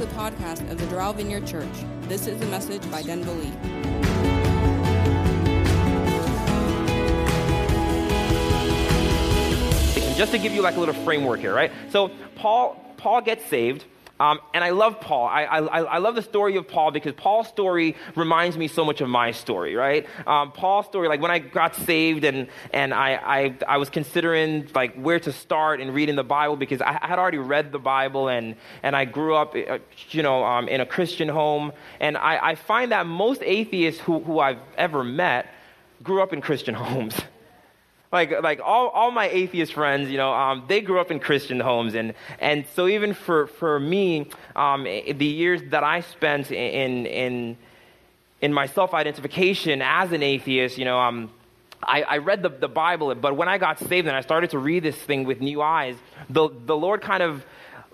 [0.00, 1.68] the podcast of the Doral Vineyard Church.
[2.08, 3.52] This is a message by Denville Lee.
[10.16, 11.70] Just to give you like a little framework here, right?
[11.90, 13.84] So Paul Paul gets saved.
[14.20, 15.26] Um, and I love Paul.
[15.26, 19.00] I, I, I, love the story of Paul because Paul's story reminds me so much
[19.00, 20.06] of my story, right?
[20.26, 24.68] Um, Paul's story, like when I got saved and, and I, I, I was considering
[24.74, 28.28] like where to start in reading the Bible because I, had already read the Bible
[28.28, 29.78] and, and I grew up, uh,
[30.10, 31.72] you know, um, in a Christian home.
[31.98, 35.46] And I, I find that most atheists who, who I've ever met
[36.02, 37.14] grew up in Christian homes
[38.12, 41.60] like like all, all my atheist friends you know um, they grew up in christian
[41.60, 41.94] homes.
[41.94, 47.56] And and so even for for me um, the years that i spent in in
[48.40, 51.30] in my self-identification as an atheist you know um,
[51.82, 53.14] I, I read the, the bible.
[53.14, 55.96] But when i got saved and i started to read this thing with new eyes
[56.28, 57.44] the, the lord kind of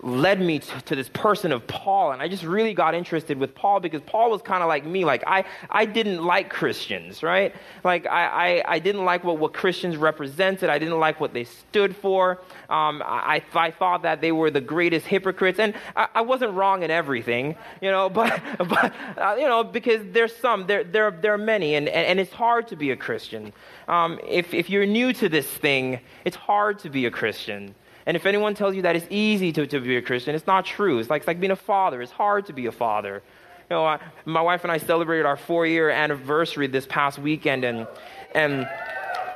[0.02, 2.12] led me to, to, this person of Paul.
[2.12, 5.06] And I just really got interested with Paul because Paul was kind of like me.
[5.06, 7.54] Like, I, I didn't like Christians, right?
[7.82, 11.44] Like, I, I, I, didn't like what, what Christians represented, I didn't like what they
[11.44, 12.42] stood for.
[12.68, 15.58] Um, I, I thought that they were the greatest hypocrites.
[15.58, 20.02] And I, I wasn't wrong in everything, you know, but, but uh, you know, because
[20.12, 22.96] there's some, there, there, there are many, and, and, and it's hard to be a
[22.96, 23.50] Christian.
[23.88, 27.74] Um, if, if you're new to this thing, it's hard to be a Christian.
[28.06, 30.64] And if anyone tells you that it's easy to, to be a Christian, it's not
[30.64, 31.00] true.
[31.00, 32.00] It's like, it's like being a father.
[32.00, 33.22] It's hard to be a father.
[33.68, 37.64] You know, I, my wife and I celebrated our four year anniversary this past weekend,
[37.64, 37.88] and,
[38.32, 38.68] and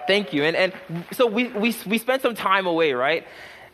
[0.07, 0.45] thank you.
[0.45, 0.73] And, and
[1.13, 3.27] so we, we, we spent some time away, right?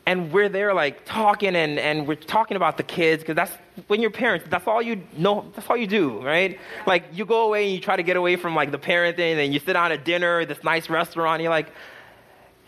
[0.07, 3.53] And we're there like talking and, and we're talking about the kids because that's
[3.89, 6.59] when you're parents, that's all you know, that's all you do, right?
[6.87, 9.53] Like you go away and you try to get away from like the parenting and
[9.53, 11.73] you sit down at dinner, at this nice restaurant, and you're like,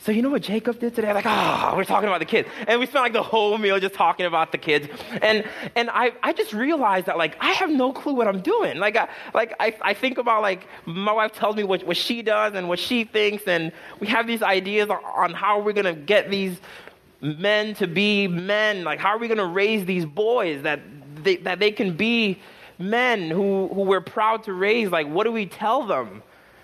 [0.00, 1.12] so you know what Jacob did today?
[1.12, 2.48] Like, ah, oh, we're talking about the kids.
[2.68, 4.88] And we spent like the whole meal just talking about the kids.
[5.20, 8.78] And and I, I just realized that like I have no clue what I'm doing.
[8.78, 12.22] Like I like I, I think about like my wife tells me what, what she
[12.22, 16.30] does and what she thinks, and we have these ideas on how we're gonna get
[16.30, 16.60] these
[17.20, 18.84] men to be men.
[18.84, 20.80] Like how are we gonna raise these boys that
[21.25, 22.38] they, that they can be
[22.78, 24.91] men who, who we're proud to raise?
[24.91, 26.22] Like what do we tell them?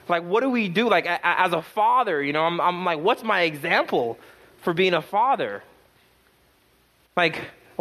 [0.08, 0.88] Like, what do we do?
[0.88, 4.18] Like, as a father, you know, I'm, I'm like, what's my example
[4.62, 5.62] for being a father?
[7.16, 7.40] Like,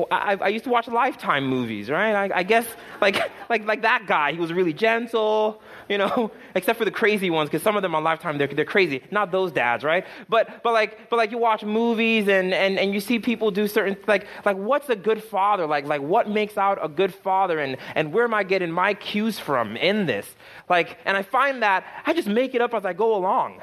[0.09, 2.13] I, I, used to watch Lifetime movies, right?
[2.13, 2.65] I, I, guess
[2.99, 7.29] like like like that guy, he was really gentle, you know, except for the crazy
[7.29, 9.03] ones, because some of them on Lifetime they're they're crazy.
[9.11, 10.05] Not those dads, right?
[10.29, 13.67] But but like but like you watch movies and and, and you see people do
[13.67, 15.67] certain like like what's a good father?
[15.67, 17.59] Like like what makes out a good father?
[17.59, 20.27] And and where am I getting my cues from in this?
[20.69, 23.53] Like, and I find that I just make it up as I go along.
[23.53, 23.59] You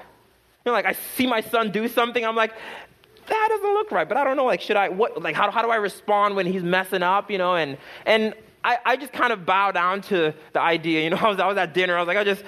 [0.66, 2.52] know, like I see my son do something, I'm like,
[3.30, 4.08] that doesn't look right.
[4.08, 6.46] But I don't know, like, should I, what, like, how, how do I respond when
[6.46, 7.56] he's messing up, you know?
[7.56, 11.28] And, and I, I just kind of bow down to the idea, you know, I
[11.28, 12.44] was, I was at dinner, I was like, I just,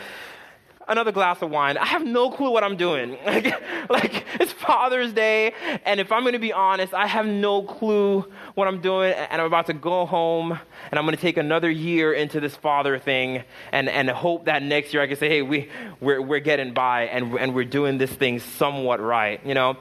[0.89, 1.79] another glass of wine.
[1.79, 3.17] I have no clue what I'm doing.
[3.33, 5.55] Like, like it's Father's Day,
[5.87, 9.41] and if I'm going to be honest, I have no clue what I'm doing, and
[9.41, 12.99] I'm about to go home, and I'm going to take another year into this father
[12.99, 16.75] thing, and, and hope that next year I can say, hey, we, we're, we're getting
[16.75, 19.79] by, and, and we're doing this thing somewhat right, you know?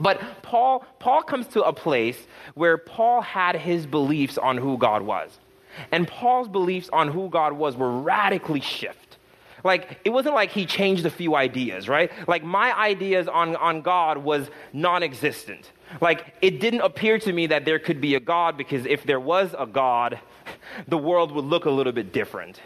[0.00, 2.18] But Paul, Paul comes to a place
[2.54, 5.38] where Paul had his beliefs on who God was.
[5.90, 8.98] And Paul's beliefs on who God was were radically shifted.
[9.64, 12.10] Like, it wasn't like he changed a few ideas, right?
[12.26, 15.70] Like, my ideas on, on God was non existent.
[16.00, 19.20] Like, it didn't appear to me that there could be a God because if there
[19.20, 20.18] was a God,
[20.88, 22.60] the world would look a little bit different.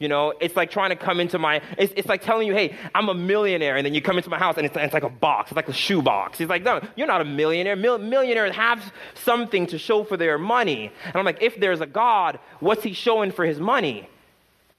[0.00, 2.74] You know, it's like trying to come into my, it's, it's like telling you, hey,
[2.94, 5.10] I'm a millionaire, and then you come into my house and it's, it's like a
[5.10, 6.38] box, it's like a shoe box.
[6.38, 7.76] He's like, no, you're not a millionaire.
[7.76, 10.90] Mil- millionaires have something to show for their money.
[11.04, 14.08] And I'm like, if there's a God, what's he showing for his money?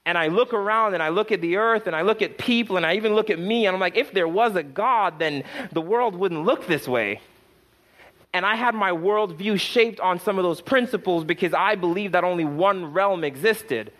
[0.04, 2.76] And I look around and I look at the earth and I look at people
[2.76, 5.44] and I even look at me and I'm like, if there was a God, then
[5.70, 7.20] the world wouldn't look this way.
[8.34, 12.24] And I had my worldview shaped on some of those principles because I believed that
[12.24, 13.92] only one realm existed.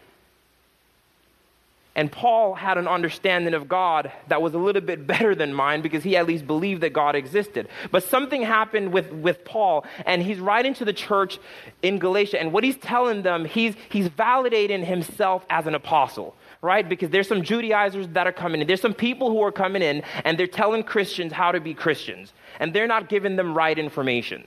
[1.95, 5.83] And Paul had an understanding of God that was a little bit better than mine
[5.83, 7.69] because he at least believed that God existed.
[7.91, 11.39] But something happened with, with Paul, and he's writing to the church
[11.83, 12.41] in Galatia.
[12.41, 16.89] And what he's telling them, he's, he's validating himself as an apostle, right?
[16.89, 18.67] Because there's some Judaizers that are coming in.
[18.67, 22.33] There's some people who are coming in, and they're telling Christians how to be Christians.
[22.59, 24.41] And they're not giving them right information.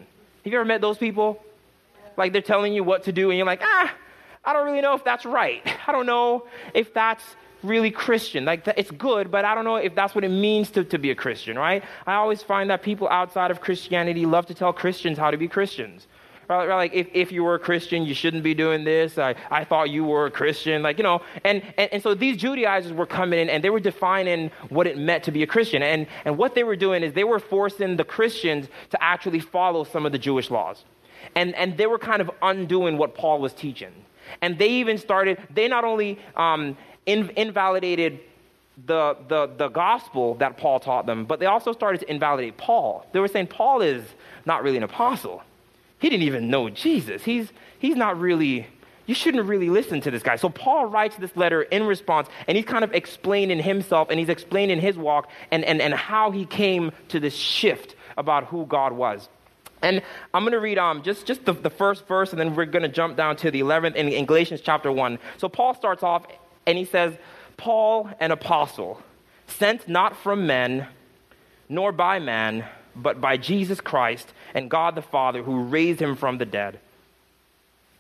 [0.44, 1.44] Have you ever met those people?
[2.18, 3.94] Like they're telling you what to do, and you're like, ah,
[4.45, 5.62] I don't really know if that's right.
[5.88, 7.24] I don't know if that's
[7.63, 8.45] really Christian.
[8.45, 11.12] Like, it's good, but I don't know if that's what it means to, to be
[11.12, 11.83] a Christian, right?
[12.06, 15.47] I always find that people outside of Christianity love to tell Christians how to be
[15.47, 16.07] Christians.
[16.47, 16.68] Right?
[16.68, 19.18] Like, if, if you were a Christian, you shouldn't be doing this.
[19.18, 20.83] I, I thought you were a Christian.
[20.83, 23.80] Like, you know, and, and, and so these Judaizers were coming in and they were
[23.80, 25.81] defining what it meant to be a Christian.
[25.81, 29.86] And, and what they were doing is they were forcing the Christians to actually follow
[29.86, 30.86] some of the Jewish laws.
[31.33, 34.05] And, and they were kind of undoing what Paul was teaching.
[34.42, 38.19] And they even started, they not only um, in, invalidated
[38.86, 43.06] the, the, the gospel that Paul taught them, but they also started to invalidate Paul.
[43.13, 44.04] They were saying Paul is
[44.45, 45.44] not really an apostle.
[46.00, 47.24] He didn't even know Jesus.
[47.24, 48.68] He's, he's not really,
[49.06, 50.36] you shouldn't really listen to this guy.
[50.36, 54.30] So Paul writes this letter in response, and he's kind of explaining himself and he's
[54.30, 58.92] explaining his walk and, and, and how he came to this shift about who God
[58.92, 59.30] was.
[59.86, 60.02] And
[60.34, 62.82] I'm going to read um, just, just the, the first verse, and then we're going
[62.82, 65.20] to jump down to the 11th in, in Galatians chapter 1.
[65.38, 66.26] So Paul starts off,
[66.66, 67.14] and he says,
[67.56, 69.00] Paul, an apostle,
[69.46, 70.88] sent not from men,
[71.70, 72.66] nor by man,
[72.96, 76.80] but by Jesus Christ and God the Father who raised him from the dead.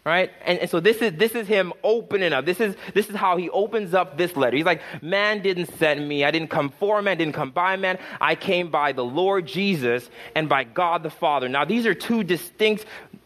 [0.05, 0.31] Right?
[0.45, 2.45] And, and so this is this is him opening up.
[2.45, 4.55] This is this is how he opens up this letter.
[4.55, 6.23] He's like, Man didn't send me.
[6.23, 7.97] I didn't come for man, didn't come by man.
[8.21, 11.49] I came by the Lord Jesus and by God the Father.
[11.49, 12.85] Now these are two distinct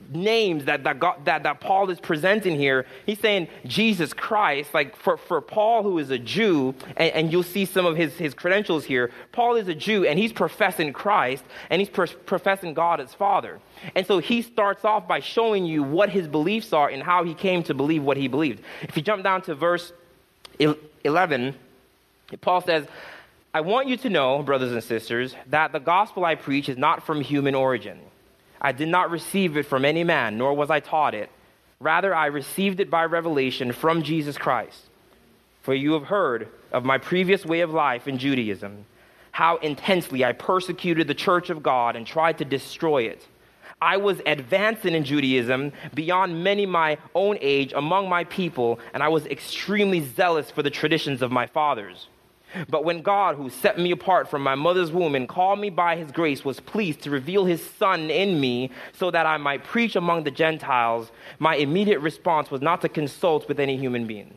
[0.09, 4.95] names that, that, God, that, that Paul is presenting here, he's saying Jesus Christ, like
[4.95, 8.33] for, for Paul, who is a Jew, and, and you'll see some of his, his
[8.33, 9.11] credentials here.
[9.31, 13.59] Paul is a Jew, and he's professing Christ, and he's professing God as Father.
[13.95, 17.33] And so he starts off by showing you what his beliefs are and how he
[17.33, 18.61] came to believe what he believed.
[18.81, 19.93] If you jump down to verse
[21.03, 21.55] 11,
[22.41, 22.85] Paul says,
[23.53, 27.03] I want you to know, brothers and sisters, that the gospel I preach is not
[27.03, 27.99] from human origin.
[28.61, 31.29] I did not receive it from any man, nor was I taught it.
[31.79, 34.85] Rather, I received it by revelation from Jesus Christ.
[35.61, 38.85] For you have heard of my previous way of life in Judaism,
[39.31, 43.25] how intensely I persecuted the church of God and tried to destroy it.
[43.81, 49.07] I was advancing in Judaism beyond many my own age among my people, and I
[49.07, 52.07] was extremely zealous for the traditions of my fathers.
[52.67, 55.95] But when God, who set me apart from my mother's womb and called me by
[55.95, 59.95] his grace, was pleased to reveal his Son in me so that I might preach
[59.95, 64.33] among the Gentiles, my immediate response was not to consult with any human being.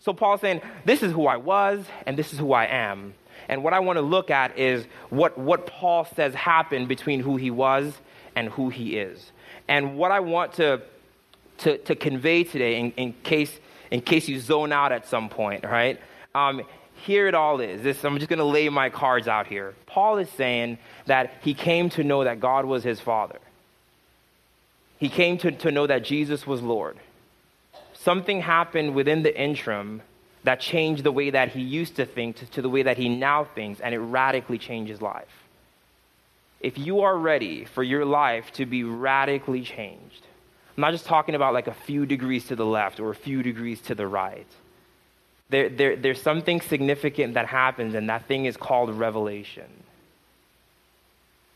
[0.00, 3.14] So Paul's saying, This is who I was, and this is who I am.
[3.48, 7.36] And what I want to look at is what, what Paul says happened between who
[7.36, 7.94] he was
[8.36, 9.32] and who he is.
[9.68, 10.82] And what I want to,
[11.58, 13.58] to, to convey today, in, in, case,
[13.90, 16.00] in case you zone out at some point, right?
[16.34, 16.62] Um,
[16.98, 17.82] here it all is.
[17.82, 19.74] This, I'm just going to lay my cards out here.
[19.86, 23.38] Paul is saying that he came to know that God was his father.
[24.98, 26.96] He came to, to know that Jesus was Lord.
[27.94, 30.02] Something happened within the interim
[30.44, 33.08] that changed the way that he used to think to, to the way that he
[33.08, 35.28] now thinks, and it radically changed his life.
[36.60, 40.26] If you are ready for your life to be radically changed,
[40.76, 43.42] I'm not just talking about like a few degrees to the left or a few
[43.42, 44.46] degrees to the right
[45.50, 49.64] there, there, there's something significant that happens, and that thing is called revelation.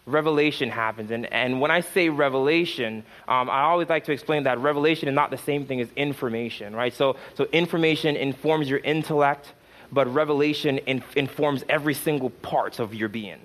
[0.06, 1.11] Revelation happens.
[1.11, 5.15] And, and when I say revelation, um, I always like to explain that revelation is
[5.15, 6.93] not the same thing as information, right?
[6.93, 9.53] So, so information informs your intellect,
[9.93, 13.41] but revelation in, informs every single part of your being.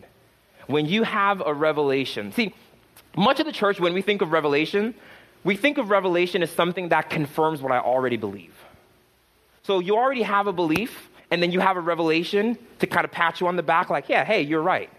[0.65, 2.55] When you have a revelation, see,
[3.15, 4.95] much of the church, when we think of revelation,
[5.43, 8.56] we think of revelation as something that confirms what I already believe.
[9.67, 13.11] So you already have a belief, and then you have a revelation to kind of
[13.11, 14.89] pat you on the back, like, yeah, hey, you're right.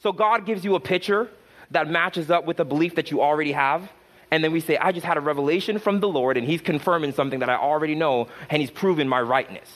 [0.00, 1.30] So God gives you a picture
[1.70, 3.88] that matches up with a belief that you already have.
[4.32, 7.12] And then we say, I just had a revelation from the Lord, and He's confirming
[7.12, 9.68] something that I already know, and He's proven my rightness.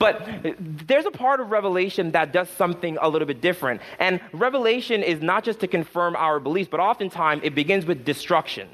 [0.00, 3.80] But there's a part of revelation that does something a little bit different.
[4.00, 8.68] And revelation is not just to confirm our beliefs, but oftentimes it begins with destruction.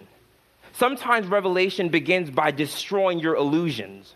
[0.73, 4.15] Sometimes revelation begins by destroying your illusions.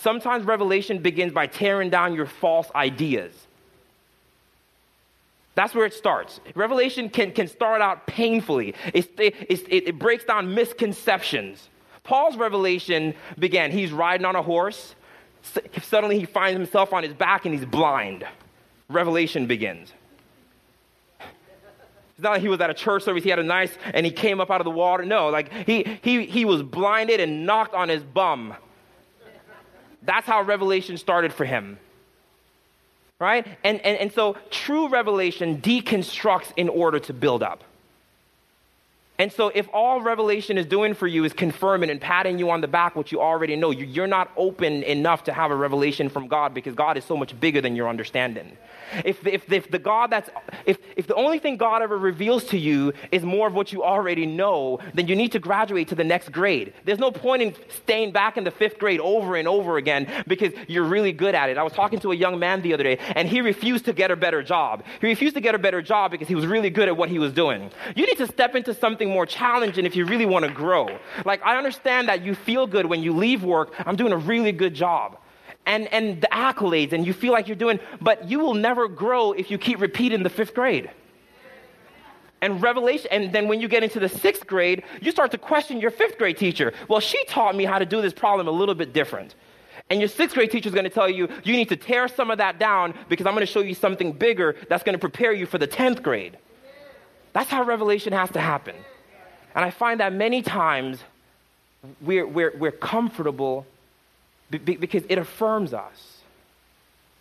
[0.00, 3.34] Sometimes revelation begins by tearing down your false ideas.
[5.54, 6.40] That's where it starts.
[6.54, 11.68] Revelation can, can start out painfully, it, it, it, it breaks down misconceptions.
[12.04, 13.72] Paul's revelation began.
[13.72, 14.94] He's riding on a horse.
[15.82, 18.24] Suddenly he finds himself on his back and he's blind.
[18.88, 19.92] Revelation begins.
[21.20, 24.12] It's not like he was at a church service, he had a nice, and he
[24.12, 25.04] came up out of the water.
[25.04, 28.54] No, like he, he, he was blinded and knocked on his bum.
[30.02, 31.78] That's how revelation started for him.
[33.20, 33.46] Right?
[33.64, 37.64] And, and, and so true revelation deconstructs in order to build up.
[39.20, 42.60] And so, if all Revelation is doing for you is confirming and patting you on
[42.60, 46.28] the back what you already know, you're not open enough to have a revelation from
[46.28, 48.56] God because God is so much bigger than your understanding.
[49.04, 50.30] If, if, if the God that's,
[50.66, 53.82] if, if the only thing God ever reveals to you is more of what you
[53.82, 56.72] already know, then you need to graduate to the next grade.
[56.84, 60.52] There's no point in staying back in the fifth grade over and over again because
[60.68, 61.58] you're really good at it.
[61.58, 64.10] I was talking to a young man the other day and he refused to get
[64.10, 64.84] a better job.
[65.00, 67.18] He refused to get a better job because he was really good at what he
[67.18, 67.70] was doing.
[67.94, 70.98] You need to step into something more challenging if you really want to grow.
[71.24, 73.74] Like, I understand that you feel good when you leave work.
[73.78, 75.18] I'm doing a really good job
[75.68, 79.32] and, and the accolades and you feel like you're doing, but you will never grow
[79.32, 80.90] if you keep repeating the fifth grade.
[82.40, 85.80] And revelation, and then when you get into the sixth grade, you start to question
[85.80, 86.72] your fifth grade teacher.
[86.88, 89.34] Well, she taught me how to do this problem a little bit different.
[89.90, 92.30] And your sixth grade teacher is going to tell you, you need to tear some
[92.30, 95.32] of that down because I'm going to show you something bigger that's going to prepare
[95.32, 96.38] you for the 10th grade.
[97.32, 98.76] That's how revelation has to happen.
[99.54, 101.02] And I find that many times
[102.00, 103.66] we're, we're, we're comfortable
[104.50, 106.18] because it affirms us.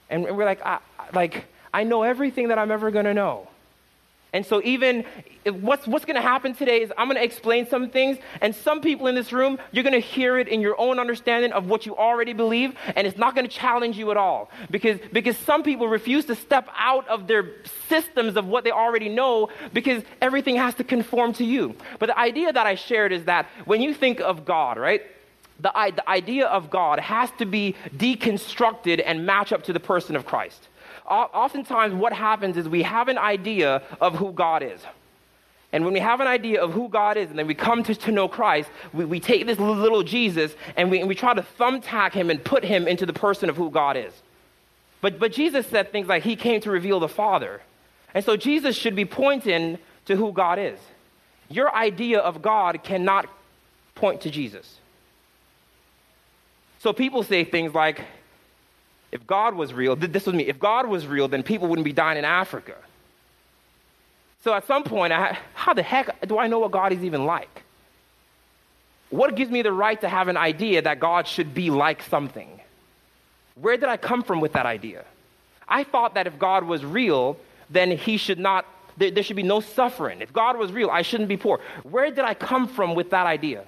[0.09, 0.79] And we're like, I,
[1.13, 3.47] like, I know everything that I'm ever going to know.
[4.33, 5.05] And so, even
[5.45, 8.81] what's, what's going to happen today is I'm going to explain some things, and some
[8.81, 11.85] people in this room, you're going to hear it in your own understanding of what
[11.85, 14.51] you already believe, and it's not going to challenge you at all.
[14.69, 17.53] Because, because some people refuse to step out of their
[17.87, 21.75] systems of what they already know because everything has to conform to you.
[21.99, 25.03] But the idea that I shared is that when you think of God, right?
[25.59, 30.15] the, the idea of God has to be deconstructed and match up to the person
[30.15, 30.67] of Christ.
[31.07, 34.81] Oftentimes, what happens is we have an idea of who God is.
[35.73, 37.95] And when we have an idea of who God is, and then we come to,
[37.95, 41.45] to know Christ, we, we take this little Jesus and we, and we try to
[41.59, 44.13] thumbtack him and put him into the person of who God is.
[45.01, 47.61] But, but Jesus said things like he came to reveal the Father.
[48.13, 50.79] And so Jesus should be pointing to who God is.
[51.49, 53.29] Your idea of God cannot
[53.95, 54.79] point to Jesus.
[56.79, 58.01] So people say things like,
[59.11, 61.93] if God was real, this was me, if God was real, then people wouldn't be
[61.93, 62.75] dying in Africa.
[64.43, 67.25] So at some point, I, how the heck do I know what God is even
[67.25, 67.63] like?
[69.09, 72.49] What gives me the right to have an idea that God should be like something?
[73.55, 75.05] Where did I come from with that idea?
[75.67, 77.37] I thought that if God was real,
[77.69, 78.65] then he should not,
[78.97, 80.21] there, there should be no suffering.
[80.21, 81.59] If God was real, I shouldn't be poor.
[81.83, 83.65] Where did I come from with that idea?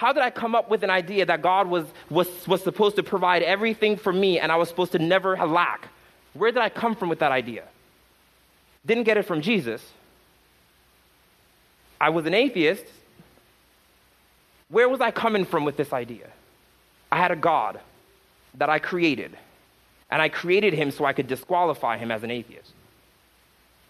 [0.00, 3.02] How did I come up with an idea that God was, was, was supposed to
[3.02, 5.88] provide everything for me and I was supposed to never lack?
[6.32, 7.64] Where did I come from with that idea?
[8.86, 9.82] Didn't get it from Jesus.
[12.00, 12.86] I was an atheist.
[14.70, 16.28] Where was I coming from with this idea?
[17.12, 17.78] I had a God
[18.54, 19.36] that I created,
[20.10, 22.72] and I created him so I could disqualify him as an atheist.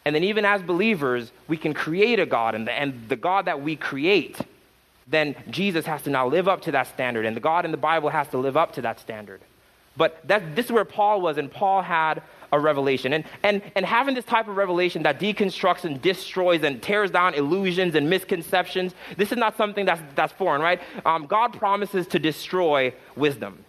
[0.04, 3.44] And then, even as believers, we can create a God, and the, and the God
[3.44, 4.36] that we create
[5.10, 7.76] then Jesus has to now live up to that standard, and the God in the
[7.76, 9.40] Bible has to live up to that standard.
[9.96, 13.12] But that, this is where Paul was, and Paul had a revelation.
[13.12, 17.34] And, and, and having this type of revelation that deconstructs and destroys and tears down
[17.34, 20.80] illusions and misconceptions, this is not something that's, that's foreign, right?
[21.04, 23.64] Um, God promises to destroy wisdom.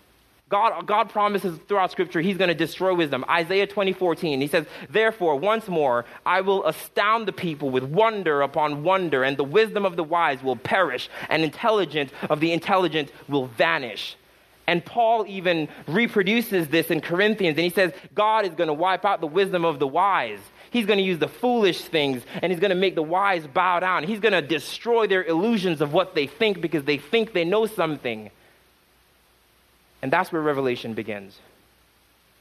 [0.52, 3.26] God, God promises throughout Scripture He's going to destroy wisdom.
[3.30, 8.42] Isaiah 20, 14, He says, Therefore, once more, I will astound the people with wonder
[8.42, 13.12] upon wonder, and the wisdom of the wise will perish, and intelligence of the intelligent
[13.30, 14.18] will vanish.
[14.68, 19.06] And Paul even reproduces this in Corinthians, and he says, God is going to wipe
[19.06, 20.40] out the wisdom of the wise.
[20.70, 23.80] He's going to use the foolish things, and he's going to make the wise bow
[23.80, 24.04] down.
[24.04, 27.66] He's going to destroy their illusions of what they think because they think they know
[27.66, 28.32] something.
[30.02, 31.38] And that's where revelation begins.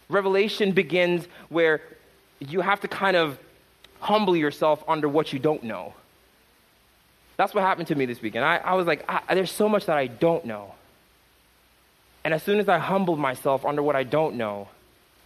[0.09, 1.83] Revelation begins where
[2.41, 3.39] you have to kind of
[4.01, 5.95] humble yourself under what you don't know.
[7.37, 8.45] That's what happened to me this weekend.
[8.45, 10.75] I, I was like, I, there's so much that I don't know.
[12.25, 14.69] And as soon as I humbled myself under what I don't know,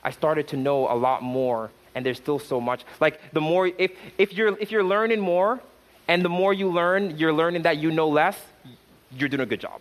[0.03, 2.85] I started to know a lot more, and there's still so much.
[3.01, 5.61] Like the more, if, if, you're, if you're learning more,
[6.07, 8.39] and the more you learn, you're learning that you know less,
[9.11, 9.81] you're doing a good job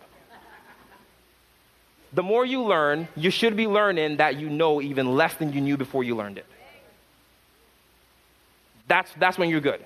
[2.13, 5.61] the more you learn, you should be learning that you know even less than you
[5.61, 6.45] knew before you learned it.
[8.87, 9.83] That's, that's when you're good.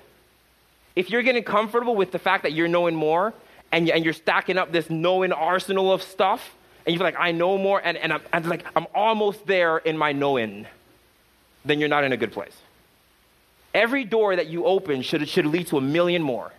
[0.94, 3.32] If you're getting comfortable with the fact that you're knowing more
[3.72, 6.54] and, and you're stacking up this knowing arsenal of stuff,
[6.84, 9.96] and you're like, I know more, and, and I'm, I'm like, I'm almost there in
[9.96, 10.66] my knowing,
[11.64, 12.56] then you're not in a good place.
[13.74, 16.50] Every door that you open should, should lead to a million more.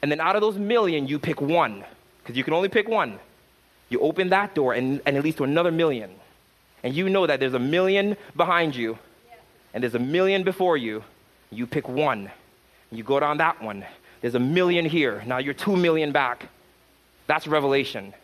[0.00, 1.84] And then out of those million, you pick one,
[2.22, 3.18] because you can only pick one.
[3.88, 6.10] You open that door and, and it leads to another million.
[6.82, 8.98] And you know that there's a million behind you
[9.74, 11.04] and there's a million before you.
[11.50, 12.30] You pick one.
[12.90, 13.84] You go down that one.
[14.20, 15.22] there's a million here.
[15.26, 16.48] Now you're two million back.
[17.26, 18.14] That's revelation.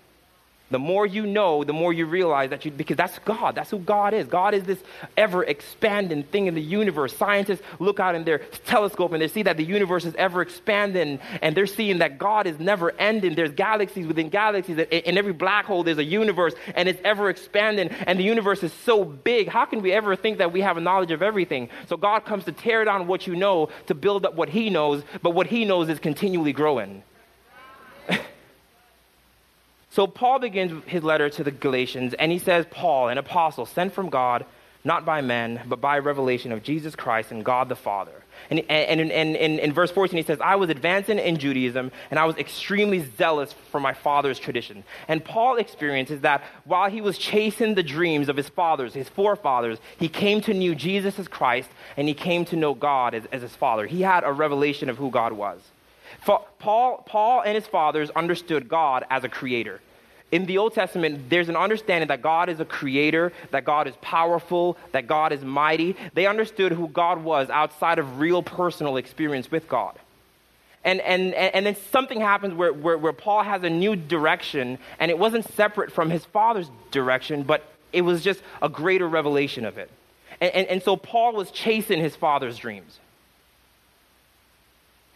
[0.72, 3.54] The more you know, the more you realize that you, because that's God.
[3.54, 4.26] That's who God is.
[4.26, 4.82] God is this
[5.16, 7.16] ever expanding thing in the universe.
[7.16, 11.20] Scientists look out in their telescope and they see that the universe is ever expanding
[11.40, 13.34] and they're seeing that God is never ending.
[13.34, 14.78] There's galaxies within galaxies.
[14.78, 18.72] In every black hole, there's a universe and it's ever expanding and the universe is
[18.72, 19.48] so big.
[19.48, 21.68] How can we ever think that we have a knowledge of everything?
[21.88, 25.04] So God comes to tear down what you know to build up what He knows,
[25.22, 27.02] but what He knows is continually growing.
[29.92, 33.92] So Paul begins his letter to the Galatians, and he says, Paul, an apostle sent
[33.92, 34.46] from God,
[34.84, 38.24] not by men, but by revelation of Jesus Christ and God the Father.
[38.48, 42.18] And, and, and, and, in verse 14, he says, I was advancing in Judaism, and
[42.18, 44.82] I was extremely zealous for my father's tradition.
[45.08, 49.78] And Paul experiences that while he was chasing the dreams of his fathers, his forefathers,
[49.98, 51.68] he came to know Jesus as Christ,
[51.98, 53.86] and he came to know God as, as his father.
[53.86, 55.60] He had a revelation of who God was.
[56.24, 59.80] Paul, Paul and his fathers understood God as a creator.
[60.30, 63.94] In the Old Testament, there's an understanding that God is a creator, that God is
[64.00, 65.94] powerful, that God is mighty.
[66.14, 69.98] They understood who God was outside of real personal experience with God.
[70.84, 75.10] And, and, and then something happens where, where, where Paul has a new direction, and
[75.10, 79.76] it wasn't separate from his father's direction, but it was just a greater revelation of
[79.76, 79.90] it.
[80.40, 82.98] And, and, and so Paul was chasing his father's dreams.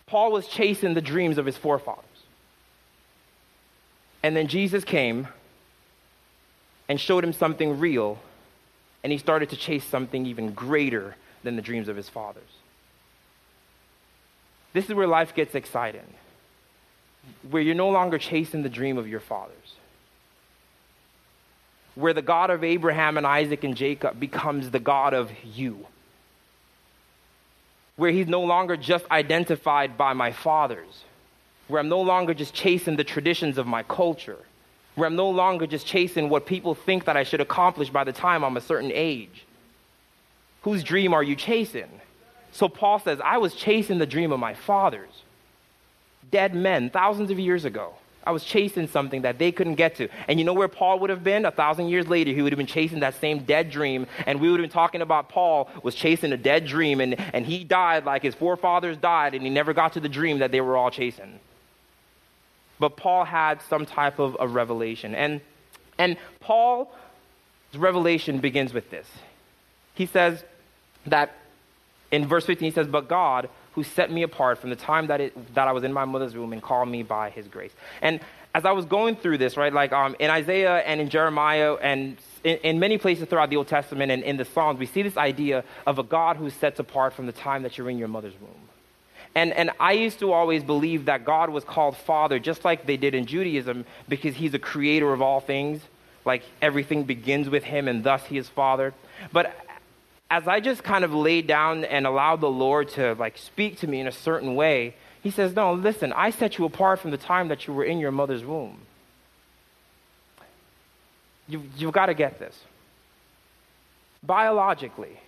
[0.06, 2.04] Paul was chasing the dreams of his forefathers.
[4.22, 5.28] And then Jesus came
[6.88, 8.18] and showed him something real,
[9.02, 12.42] and he started to chase something even greater than the dreams of his fathers.
[14.72, 16.06] This is where life gets exciting,
[17.50, 19.74] where you're no longer chasing the dream of your fathers,
[21.96, 25.86] where the God of Abraham and Isaac and Jacob becomes the God of you
[27.96, 31.04] where he's no longer just identified by my fathers,
[31.68, 34.38] where I'm no longer just chasing the traditions of my culture,
[34.94, 38.12] where I'm no longer just chasing what people think that I should accomplish by the
[38.12, 39.44] time I'm a certain age.
[40.62, 41.88] Whose dream are you chasing?
[42.52, 45.22] So Paul says, I was chasing the dream of my fathers,
[46.30, 47.94] dead men thousands of years ago.
[48.26, 50.08] I was chasing something that they couldn't get to.
[50.26, 51.44] And you know where Paul would have been?
[51.44, 54.08] A thousand years later, he would have been chasing that same dead dream.
[54.26, 57.00] And we would have been talking about Paul was chasing a dead dream.
[57.00, 59.34] And, and he died like his forefathers died.
[59.34, 61.38] And he never got to the dream that they were all chasing.
[62.80, 65.14] But Paul had some type of a revelation.
[65.14, 65.40] And,
[65.96, 66.88] and Paul's
[67.74, 69.06] revelation begins with this.
[69.94, 70.44] He says
[71.06, 71.32] that
[72.10, 75.20] in verse 15, he says, But God, who set me apart from the time that,
[75.20, 77.72] it, that I was in my mother's womb and called me by his grace.
[78.00, 78.20] And
[78.54, 82.16] as I was going through this, right, like um, in Isaiah and in Jeremiah and
[82.42, 85.18] in, in, many places throughout the Old Testament and in the Psalms, we see this
[85.18, 88.32] idea of a God who sets apart from the time that you're in your mother's
[88.40, 88.50] womb.
[89.34, 92.96] And, and I used to always believe that God was called Father, just like they
[92.96, 95.82] did in Judaism, because He's a creator of all things.
[96.24, 98.94] Like everything begins with Him, and thus He is Father.
[99.34, 99.54] But
[100.30, 103.86] as I just kind of laid down and allowed the Lord to like speak to
[103.86, 107.16] me in a certain way, he says, No, listen, I set you apart from the
[107.16, 108.78] time that you were in your mother's womb.
[111.48, 112.58] You've, you've got to get this.
[114.22, 115.20] Biologically,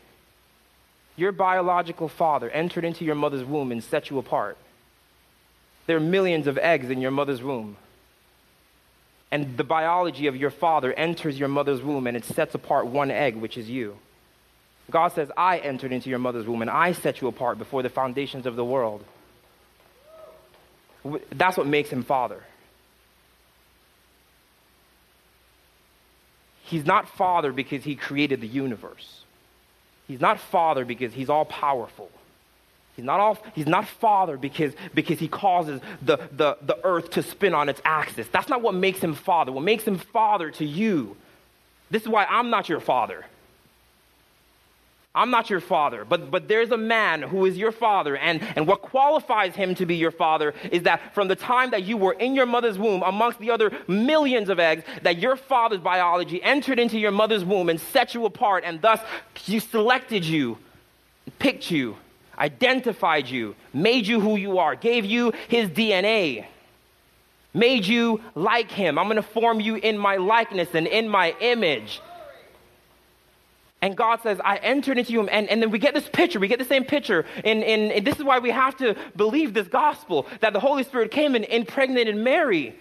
[1.17, 4.57] your biological father entered into your mother's womb and set you apart.
[5.87, 7.77] There are millions of eggs in your mother's womb.
[9.31, 13.11] And the biology of your father enters your mother's womb and it sets apart one
[13.11, 13.97] egg, which is you.
[14.91, 17.91] God says, I entered into your mother's womb and I set you apart before the
[17.91, 19.05] foundations of the world.
[21.33, 22.43] That's what makes him father.
[26.65, 29.23] He's not father because he created the universe.
[30.07, 32.11] He's not father because he's all powerful.
[32.97, 37.23] He's not, all, he's not father because, because he causes the, the, the earth to
[37.23, 38.27] spin on its axis.
[38.33, 39.53] That's not what makes him father.
[39.53, 41.17] What makes him father to you,
[41.91, 43.25] this is why I'm not your father.
[45.15, 48.17] I'm not your father, but, but there's a man who is your father.
[48.17, 51.85] And, and what qualifies him to be your father is that from the time that
[51.85, 55.81] you were in your mother's womb, amongst the other millions of eggs, that your father's
[55.81, 58.65] biology entered into your mother's womb and set you apart.
[58.65, 59.01] And thus,
[59.35, 60.59] he selected you,
[61.39, 61.97] picked you,
[62.39, 66.47] identified you, made you who you are, gave you his DNA
[67.55, 68.99] made you like him.
[68.99, 72.01] I'm going to form you in my likeness and in my image.
[73.81, 75.29] And God says, I entered into you.
[75.29, 76.41] And, and then we get this picture.
[76.41, 77.25] We get the same picture.
[77.45, 80.83] And, and, and this is why we have to believe this gospel that the Holy
[80.83, 82.75] Spirit came and impregnated Mary.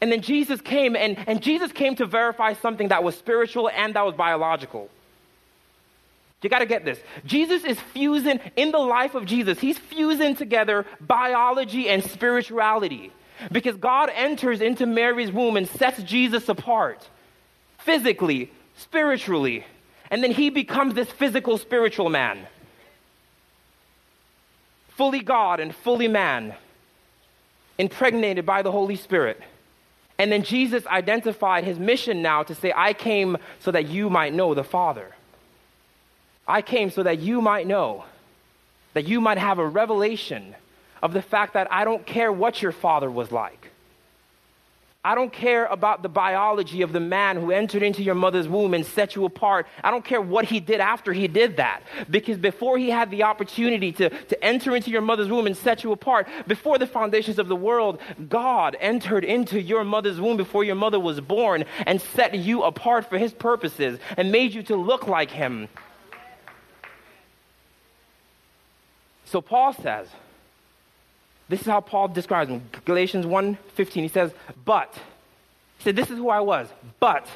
[0.00, 3.94] And then Jesus came, and, and Jesus came to verify something that was spiritual and
[3.94, 4.90] that was biological.
[6.42, 6.98] You got to get this.
[7.24, 13.12] Jesus is fusing, in the life of Jesus, he's fusing together biology and spirituality.
[13.50, 17.08] Because God enters into Mary's womb and sets Jesus apart
[17.78, 19.64] physically, spiritually.
[20.14, 22.46] And then he becomes this physical, spiritual man.
[24.90, 26.54] Fully God and fully man,
[27.78, 29.40] impregnated by the Holy Spirit.
[30.16, 34.32] And then Jesus identified his mission now to say, I came so that you might
[34.32, 35.10] know the Father.
[36.46, 38.04] I came so that you might know,
[38.92, 40.54] that you might have a revelation
[41.02, 43.72] of the fact that I don't care what your father was like.
[45.06, 48.72] I don't care about the biology of the man who entered into your mother's womb
[48.72, 49.66] and set you apart.
[49.82, 51.82] I don't care what he did after he did that.
[52.08, 55.84] Because before he had the opportunity to, to enter into your mother's womb and set
[55.84, 60.64] you apart, before the foundations of the world, God entered into your mother's womb before
[60.64, 64.76] your mother was born and set you apart for his purposes and made you to
[64.76, 65.68] look like him.
[69.26, 70.08] So Paul says,
[71.48, 72.62] this is how Paul describes him.
[72.84, 74.02] Galatians 1:15.
[74.02, 74.32] He says,
[74.64, 74.92] "But
[75.78, 76.68] he said, This is who I was,
[77.00, 77.26] but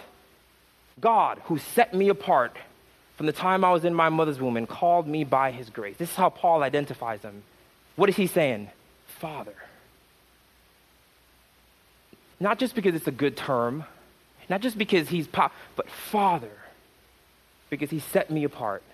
[1.01, 2.57] God, who set me apart
[3.17, 5.97] from the time I was in my mother's womb and called me by his grace.
[5.97, 7.43] This is how Paul identifies him.
[7.97, 8.71] What is he saying?
[9.07, 9.55] Father.
[12.39, 13.85] Not just because it's a good term,
[14.49, 16.53] not just because he's pop, but Father,
[17.71, 18.85] because he set me apart.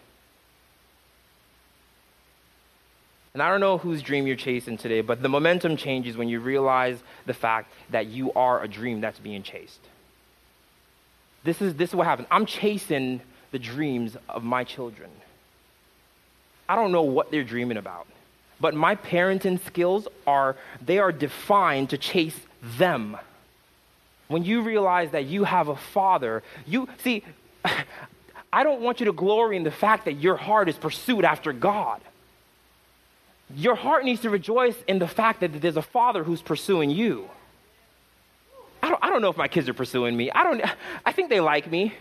[3.34, 6.38] And I don't know whose dream you're chasing today, but the momentum changes when you
[6.38, 9.80] realize the fact that you are a dream that's being chased.
[11.42, 12.28] This is, this is what happens.
[12.30, 13.20] I'm chasing
[13.50, 15.10] the dreams of my children.
[16.68, 18.06] I don't know what they're dreaming about,
[18.60, 22.38] but my parenting skills are, they are defined to chase
[22.78, 23.16] them.
[24.28, 27.24] When you realize that you have a father, you, see,
[28.52, 31.52] I don't want you to glory in the fact that your heart is pursued after
[31.52, 32.00] God
[33.54, 37.28] your heart needs to rejoice in the fact that there's a father who's pursuing you.
[38.82, 40.30] I don't, I don't know if my kids are pursuing me.
[40.30, 40.62] I don't,
[41.04, 41.94] I think they like me,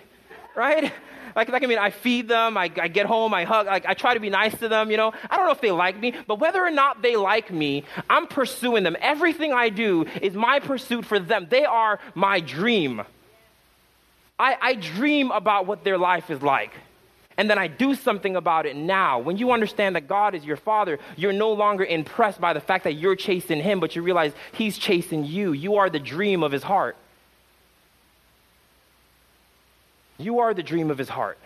[0.55, 0.91] right?
[1.35, 3.93] Like, like I mean, I feed them, I, I get home, I hug, like, I
[3.93, 5.13] try to be nice to them, you know.
[5.29, 8.27] I don't know if they like me, but whether or not they like me, I'm
[8.27, 8.95] pursuing them.
[9.01, 11.47] Everything I do is my pursuit for them.
[11.49, 13.01] They are my dream.
[14.37, 16.71] I, I dream about what their life is like
[17.37, 19.19] and then I do something about it now.
[19.19, 22.83] When you understand that God is your father, you're no longer impressed by the fact
[22.83, 25.53] that you're chasing him, but you realize he's chasing you.
[25.53, 26.95] You are the dream of his heart.
[30.17, 31.37] You are the dream of his heart.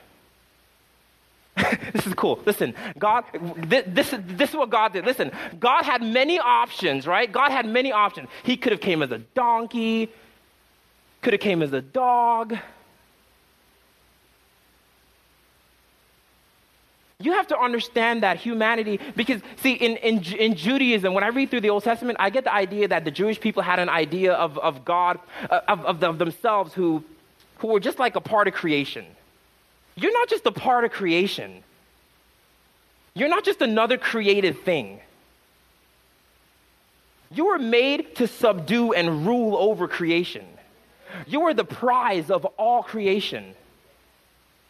[1.94, 2.40] this is cool.
[2.46, 3.24] Listen, God,
[3.58, 5.06] this, this, this is what God did.
[5.06, 7.32] Listen, God had many options, right?
[7.32, 8.28] God had many options.
[8.44, 10.12] He could have came as a donkey,
[11.22, 12.58] could have came as a dog,
[17.20, 21.50] You have to understand that humanity, because see, in, in, in Judaism, when I read
[21.50, 24.34] through the Old Testament, I get the idea that the Jewish people had an idea
[24.34, 27.04] of, of God, uh, of, of, of themselves, who,
[27.58, 29.04] who were just like a part of creation.
[29.96, 31.64] You're not just a part of creation,
[33.16, 35.00] you're not just another created thing.
[37.32, 40.46] You were made to subdue and rule over creation.
[41.26, 43.56] You are the prize of all creation.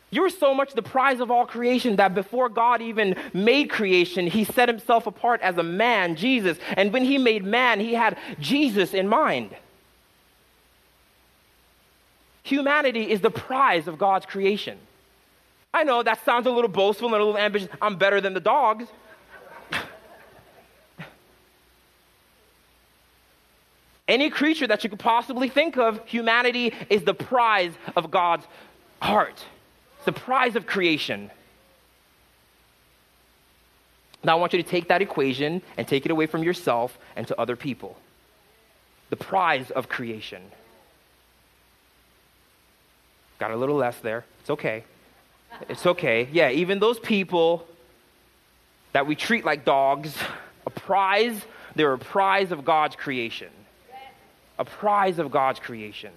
[0.10, 4.46] You're so much the prize of all creation that before God even made creation, he
[4.46, 6.58] set himself apart as a man, Jesus.
[6.78, 9.54] And when he made man, he had Jesus in mind.
[12.44, 14.78] Humanity is the prize of God's creation.
[15.74, 17.68] I know that sounds a little boastful and a little ambitious.
[17.82, 18.86] I'm better than the dogs.
[24.08, 28.48] Any creature that you could possibly think of, humanity is the prize of God's
[29.02, 29.44] heart
[30.08, 31.30] the prize of creation.
[34.24, 37.28] Now, I want you to take that equation and take it away from yourself and
[37.28, 37.98] to other people.
[39.10, 40.42] The prize of creation.
[43.38, 44.24] Got a little less there.
[44.40, 44.86] It's okay.
[45.68, 46.30] It's okay.
[46.32, 47.68] Yeah, even those people
[48.94, 50.16] that we treat like dogs,
[50.66, 51.38] a prize,
[51.76, 53.50] they're a prize of God's creation.
[54.58, 56.14] A prize of God's creation.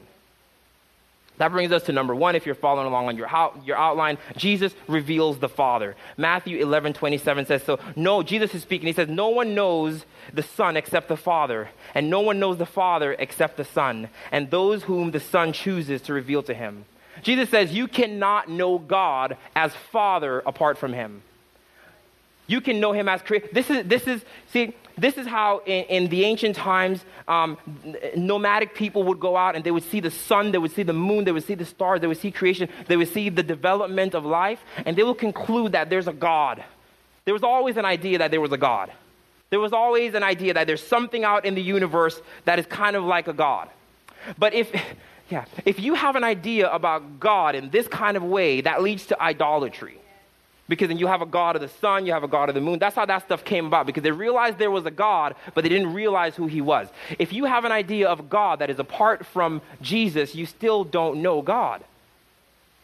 [1.41, 3.27] That brings us to number one, if you're following along on your,
[3.65, 4.19] your outline.
[4.37, 5.97] Jesus reveals the Father.
[6.19, 8.87] Matthew 11, 27 says, So, no, Jesus is speaking.
[8.87, 12.67] He says, No one knows the Son except the Father, and no one knows the
[12.67, 16.85] Father except the Son, and those whom the Son chooses to reveal to him.
[17.23, 21.23] Jesus says, You cannot know God as Father apart from him.
[22.49, 23.49] You can know him as creator.
[23.51, 24.23] This is, this is,
[24.53, 27.57] see, This is how, in, in the ancient times, um,
[28.15, 30.93] nomadic people would go out and they would see the sun, they would see the
[30.93, 34.15] moon, they would see the stars, they would see creation, they would see the development
[34.15, 36.63] of life, and they would conclude that there's a God.
[37.25, 38.93] There was always an idea that there was a God.
[39.49, 42.95] There was always an idea that there's something out in the universe that is kind
[42.95, 43.71] of like a God.
[44.39, 44.71] But if,
[45.31, 49.07] yeah, if you have an idea about God in this kind of way, that leads
[49.07, 49.97] to idolatry.
[50.71, 52.61] Because then you have a God of the sun, you have a God of the
[52.61, 52.79] moon.
[52.79, 55.69] That's how that stuff came about, because they realized there was a God, but they
[55.69, 56.87] didn't realize who he was.
[57.19, 61.23] If you have an idea of God that is apart from Jesus, you still don't
[61.23, 61.83] know God.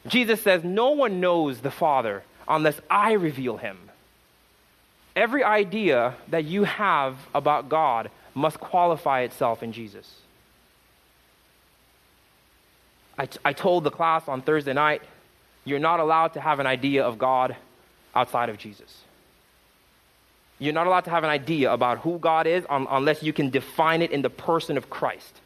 [0.08, 3.78] Jesus says, No one knows the Father unless I reveal him.
[5.14, 10.12] Every idea that you have about God must qualify itself in Jesus.
[13.16, 15.02] I, t- I told the class on Thursday night,
[15.64, 17.54] you're not allowed to have an idea of God
[18.16, 19.02] outside of Jesus.
[20.58, 23.50] You're not allowed to have an idea about who God is un- unless you can
[23.50, 25.40] define it in the person of Christ.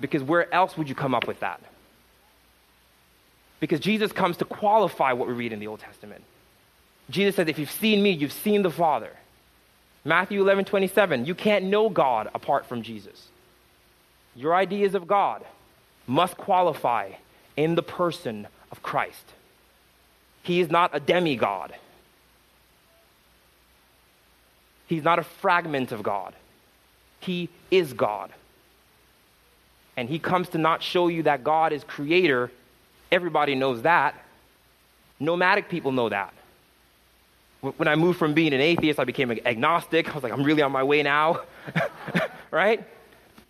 [0.00, 1.60] Because where else would you come up with that?
[3.60, 6.22] Because Jesus comes to qualify what we read in the Old Testament.
[7.10, 9.10] Jesus says, If you've seen me, you've seen the Father.
[10.04, 13.28] Matthew 11, 27, you can't know God apart from Jesus.
[14.34, 15.44] Your ideas of God
[16.06, 17.10] must qualify
[17.56, 19.32] in the person of Christ.
[20.42, 21.74] He is not a demigod.
[24.88, 26.34] He's not a fragment of God.
[27.20, 28.30] He is God.
[29.96, 32.50] And he comes to not show you that God is creator.
[33.10, 34.14] Everybody knows that.
[35.20, 36.32] Nomadic people know that.
[37.60, 40.10] When I moved from being an atheist, I became an agnostic.
[40.10, 41.42] I was like, I'm really on my way now.
[42.50, 42.84] right?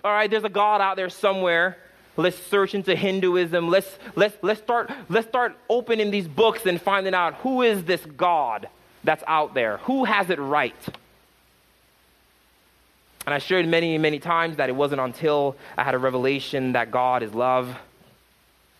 [0.04, 1.78] All right, there's a God out there somewhere.
[2.16, 3.68] Let's search into Hinduism.
[3.68, 8.04] Let's, let's, let's, start, let's start opening these books and finding out who is this
[8.16, 8.68] God
[9.02, 9.78] that's out there?
[9.78, 10.76] Who has it right?
[13.24, 16.90] And I shared many, many times that it wasn't until I had a revelation that
[16.90, 17.74] God is love.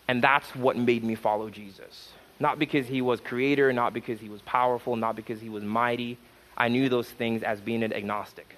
[0.09, 2.11] And that's what made me follow Jesus.
[2.41, 6.19] Not because he was creator, not because he was powerful, not because he was mighty.
[6.57, 8.57] I knew those things as being an agnostic.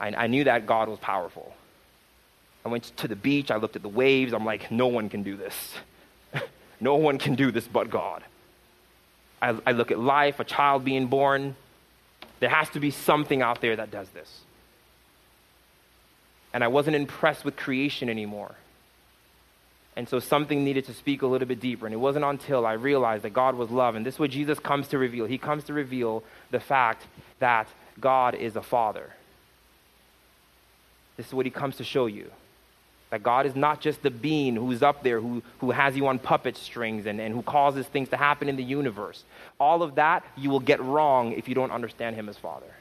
[0.00, 1.54] I, I knew that God was powerful.
[2.64, 5.22] I went to the beach, I looked at the waves, I'm like, no one can
[5.22, 5.74] do this.
[6.80, 8.22] no one can do this but God.
[9.40, 11.56] I, I look at life, a child being born.
[12.40, 14.40] There has to be something out there that does this.
[16.52, 18.54] And I wasn't impressed with creation anymore.
[19.96, 21.86] And so something needed to speak a little bit deeper.
[21.86, 23.94] And it wasn't until I realized that God was love.
[23.94, 25.26] And this is what Jesus comes to reveal.
[25.26, 27.06] He comes to reveal the fact
[27.38, 27.68] that
[28.00, 29.10] God is a father.
[31.16, 32.30] This is what he comes to show you.
[33.10, 36.20] That God is not just the being who's up there, who, who has you on
[36.20, 39.24] puppet strings and, and who causes things to happen in the universe.
[39.58, 42.72] All of that you will get wrong if you don't understand Him as Father.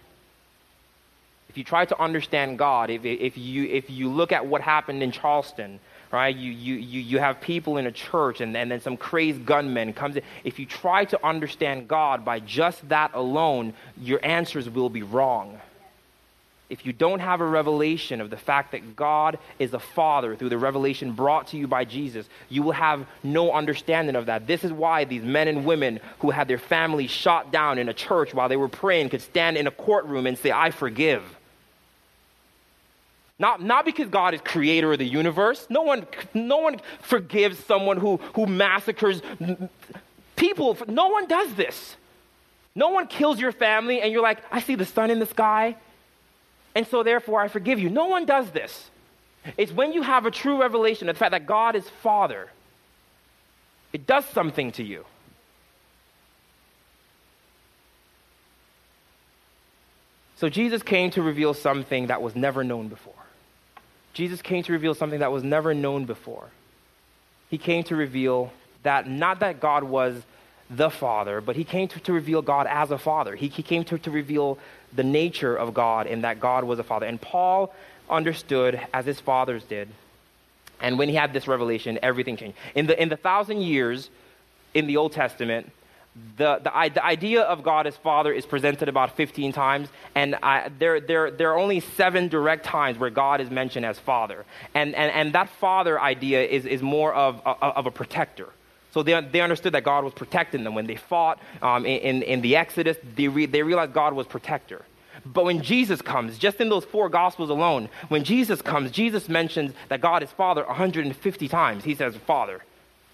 [1.50, 5.02] If you try to understand God, if, if, you, if you look at what happened
[5.02, 5.80] in Charleston,
[6.12, 9.48] right, you, you, you, you have people in a church and, and then some crazed
[9.48, 10.22] gunman comes in.
[10.44, 15.60] If you try to understand God by just that alone, your answers will be wrong
[16.70, 20.50] if you don't have a revelation of the fact that God is a father through
[20.50, 24.46] the revelation brought to you by Jesus, you will have no understanding of that.
[24.46, 27.94] This is why these men and women who had their families shot down in a
[27.94, 31.24] church while they were praying could stand in a courtroom and say, I forgive.
[33.40, 35.66] Not, not because God is creator of the universe.
[35.70, 36.06] No one,
[36.36, 39.24] no one forgives someone who, who massacres
[40.36, 40.78] people.
[40.88, 41.96] No one does this.
[42.76, 45.76] No one kills your family and you're like, I see the sun in the sky
[46.76, 47.90] and so therefore I forgive you.
[47.90, 48.90] No one does this.
[49.58, 52.50] It's when you have a true revelation of the fact that God is Father,
[53.94, 55.06] it does something to you.
[60.36, 63.14] So Jesus came to reveal something that was never known before.
[64.14, 66.50] Jesus came to reveal something that was never known before.
[67.50, 68.54] He came to reveal
[68.84, 70.22] that not that God was
[70.70, 73.36] the Father, but he came to, to reveal God as a Father.
[73.36, 74.60] He, he came to, to reveal
[74.94, 77.06] the nature of God and that God was a Father.
[77.06, 77.74] And Paul
[78.10, 79.90] understood, as his fathers did,
[80.82, 82.58] and when he had this revelation, everything changed.
[82.76, 84.10] In the, in the thousand years
[84.74, 85.72] in the Old Testament,
[86.38, 90.70] the, the, the, idea of God as Father is presented about 15 times, and I,
[90.80, 94.46] there, there, there are only seven direct times where God is mentioned as Father.
[94.74, 98.50] And, and, and that Father idea is, is more of, of a protector.
[98.92, 100.74] So they, they understood that God was protecting them.
[100.74, 104.84] When they fought um, in, in the Exodus, they, re, they realized God was protector.
[105.26, 109.74] But when Jesus comes, just in those four Gospels alone, when Jesus comes, Jesus mentions
[109.90, 111.84] that God is Father 150 times.
[111.84, 112.62] He says, Father.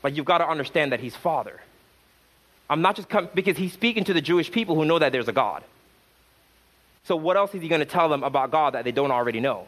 [0.02, 1.60] But you've got to understand that He's Father.
[2.70, 5.28] I'm not just coming, because He's speaking to the Jewish people who know that there's
[5.28, 5.64] a God.
[7.06, 9.40] So, what else is he going to tell them about God that they don't already
[9.40, 9.68] know?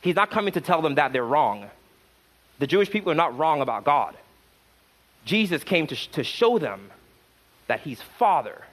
[0.00, 1.70] He's not coming to tell them that they're wrong.
[2.58, 4.16] The Jewish people are not wrong about God.
[5.26, 6.90] Jesus came to, to show them
[7.66, 8.64] that he's Father.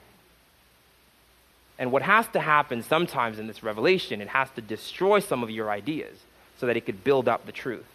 [1.77, 5.49] And what has to happen sometimes in this revelation, it has to destroy some of
[5.49, 6.17] your ideas
[6.57, 7.85] so that it could build up the truth.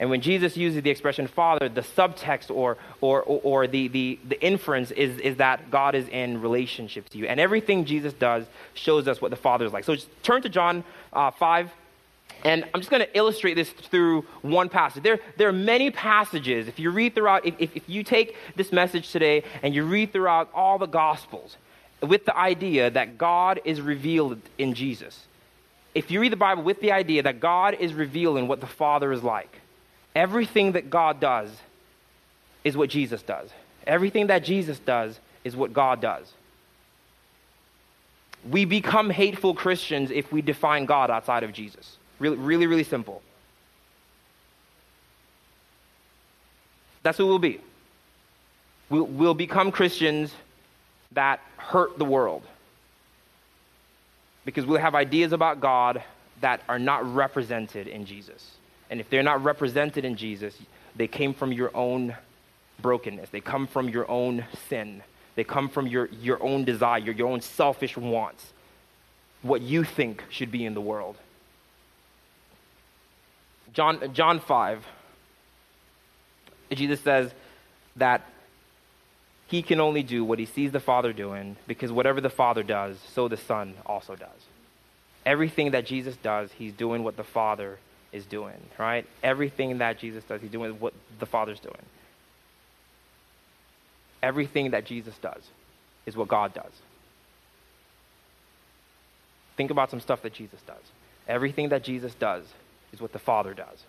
[0.00, 4.18] And when Jesus uses the expression Father, the subtext or, or, or, or, the, the,
[4.26, 7.26] the inference is, is that God is in relationship to you.
[7.26, 9.84] And everything Jesus does shows us what the Father is like.
[9.84, 11.70] So just turn to John uh, 5.
[12.44, 15.02] And I'm just going to illustrate this through one passage.
[15.02, 16.68] There, there are many passages.
[16.68, 20.12] If you read throughout, if, if, if you take this message today and you read
[20.12, 21.56] throughout all the Gospels
[22.02, 25.26] with the idea that God is revealed in Jesus,
[25.94, 29.12] if you read the Bible with the idea that God is revealing what the Father
[29.12, 29.60] is like,
[30.14, 31.50] Everything that God does
[32.64, 33.50] is what Jesus does.
[33.86, 36.32] Everything that Jesus does is what God does.
[38.48, 41.96] We become hateful Christians if we define God outside of Jesus.
[42.20, 43.22] Really, really, really simple.
[47.02, 47.60] That's who we'll be.
[48.90, 50.32] We'll, we'll become Christians
[51.12, 52.42] that hurt the world
[54.44, 56.02] because we'll have ideas about God
[56.40, 58.52] that are not represented in Jesus.
[58.90, 60.56] And if they're not represented in Jesus,
[60.96, 62.16] they came from your own
[62.82, 63.30] brokenness.
[63.30, 65.02] They come from your own sin.
[65.36, 68.52] They come from your, your own desire, your own selfish wants,
[69.42, 71.16] what you think should be in the world.
[73.72, 74.84] John, John 5,
[76.72, 77.32] Jesus says
[77.96, 78.22] that
[79.48, 82.98] he can only do what he sees the Father doing because whatever the Father does,
[83.14, 84.28] so the Son also does.
[85.26, 87.78] Everything that Jesus does, he's doing what the Father
[88.12, 89.06] is doing, right?
[89.22, 91.82] Everything that Jesus does, he's doing what the Father's doing.
[94.22, 95.42] Everything that Jesus does
[96.06, 96.72] is what God does.
[99.56, 100.82] Think about some stuff that Jesus does.
[101.28, 102.44] Everything that Jesus does
[102.92, 103.84] is what the Father does.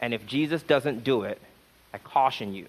[0.00, 1.40] And if Jesus doesn't do it,
[1.94, 2.66] I caution you.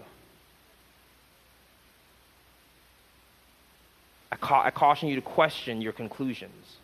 [4.32, 6.78] I, ca- I caution you to question your conclusions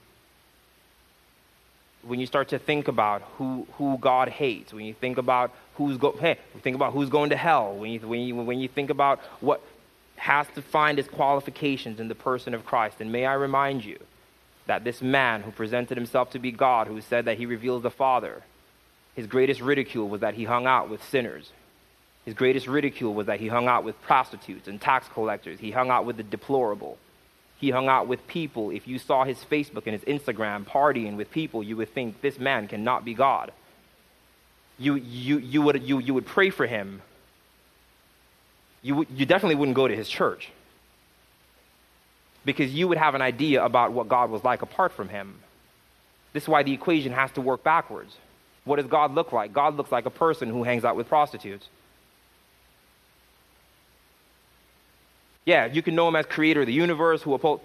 [2.04, 5.98] when you start to think about who, who God hates, when you think about who's
[5.98, 8.90] go, hey, think about who's going to hell, when you, when, you, when you think
[8.90, 9.62] about what
[10.16, 14.00] has to find its qualifications in the person of Christ, and may I remind you
[14.70, 17.90] that this man who presented himself to be God, who said that he reveals the
[17.90, 18.44] Father,
[19.16, 21.52] his greatest ridicule was that he hung out with sinners.
[22.24, 25.60] His greatest ridicule was that he hung out with prostitutes and tax collectors.
[25.60, 27.00] He hung out with the deplorable.
[27.58, 28.70] He hung out with people.
[28.70, 32.38] If you saw his Facebook and his Instagram partying with people, you would think this
[32.38, 33.52] man cannot be God.
[34.78, 37.02] You, you, you, would, you, you would pray for him.
[38.84, 40.52] You, you definitely wouldn't go to his church
[42.50, 45.36] because you would have an idea about what God was like apart from him.
[46.34, 48.18] This is why the equation has to work backwards.
[48.66, 49.54] What does God look like?
[49.54, 51.68] God looks like a person who hangs out with prostitutes.
[55.46, 57.62] Yeah, you can know him as creator of the universe, who uphold.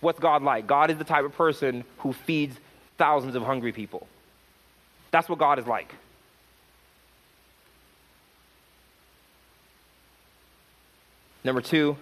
[0.00, 0.66] What's God like?
[0.66, 2.56] God is the type of person who feeds
[2.96, 4.06] thousands of hungry people.
[5.10, 5.94] That's what God is like.
[11.44, 11.98] Number two,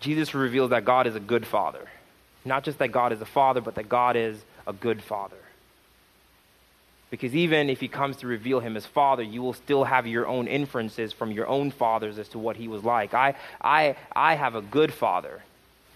[0.00, 1.86] Jesus reveals that God is a good father.
[2.44, 5.36] Not just that God is a father, but that God is a good father.
[7.10, 10.26] Because even if he comes to reveal him as father, you will still have your
[10.26, 13.14] own inferences from your own fathers as to what he was like.
[13.14, 15.42] I, I, I have a good father.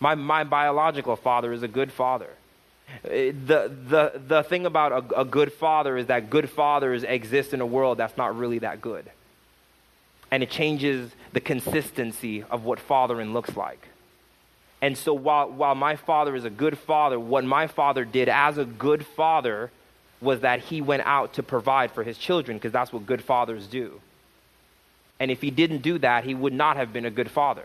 [0.01, 2.31] My, my biological father is a good father.
[3.03, 7.61] The, the, the thing about a, a good father is that good fathers exist in
[7.61, 9.05] a world that's not really that good.
[10.31, 13.89] And it changes the consistency of what fathering looks like.
[14.83, 18.59] And so while, while my father is a good father, what my father did as
[18.59, 19.71] a good father
[20.21, 23.69] was that he went out to provide for his children because that's what good fathers
[23.69, 24.01] do.
[25.21, 27.65] And if he didn't do that, he would not have been a good father.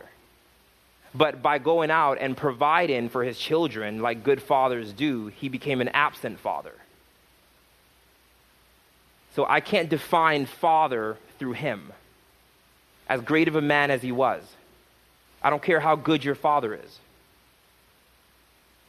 [1.16, 5.82] But by going out and providing for his children like good fathers do, he became
[5.82, 6.74] an absent father.
[9.36, 11.94] So I can't define father through him,
[13.10, 14.44] as great of a man as he was.
[15.42, 17.00] I don't care how good your father is.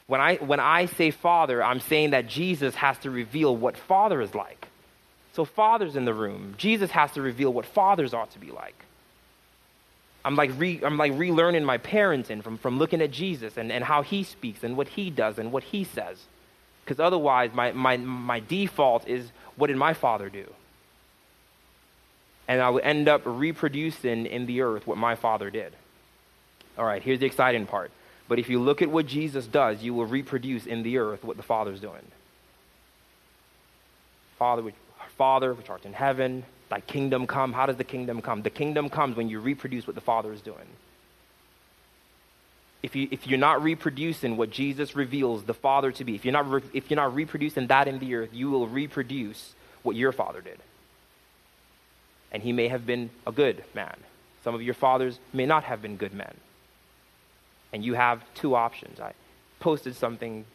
[0.09, 4.21] When I, when I say father, I'm saying that Jesus has to reveal what father
[4.21, 4.67] is like.
[5.33, 8.73] So, fathers in the room, Jesus has to reveal what fathers ought to be like.
[10.25, 13.83] I'm like, re, I'm like relearning my parenting from, from looking at Jesus and, and
[13.83, 16.17] how he speaks and what he does and what he says.
[16.83, 20.51] Because otherwise, my, my, my default is what did my father do?
[22.47, 25.71] And I would end up reproducing in the earth what my father did.
[26.79, 27.91] All right, here's the exciting part
[28.29, 31.35] But if you look at what Jesus does, you will reproduce in the earth what
[31.35, 32.05] the Father's doing.
[34.37, 34.75] Father, which,
[35.17, 37.51] Father, which art in heaven, thy kingdom come.
[37.51, 38.43] How does the kingdom come?
[38.43, 40.67] The kingdom comes when you reproduce what the Father is doing.
[42.83, 46.31] If, you, if you're not reproducing what Jesus reveals the Father to be, if you're,
[46.31, 50.11] not re, if you're not reproducing that in the earth, you will reproduce what your
[50.11, 50.59] father did.
[52.31, 53.95] And he may have been a good man.
[54.43, 56.33] Some of your fathers may not have been good men.
[57.71, 58.99] And you have two options.
[58.99, 59.13] I
[59.59, 60.45] posted something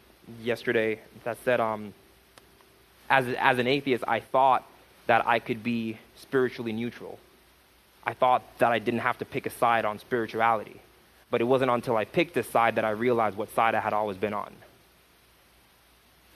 [0.43, 1.95] yesterday that said, um,
[3.09, 4.65] as, as an atheist, I thought
[5.07, 7.19] that I could be spiritually neutral.
[8.05, 10.81] I thought that I didn't have to pick a side on spirituality.
[11.31, 13.93] But it wasn't until I picked this side that I realized what side I had
[13.93, 14.53] always been on.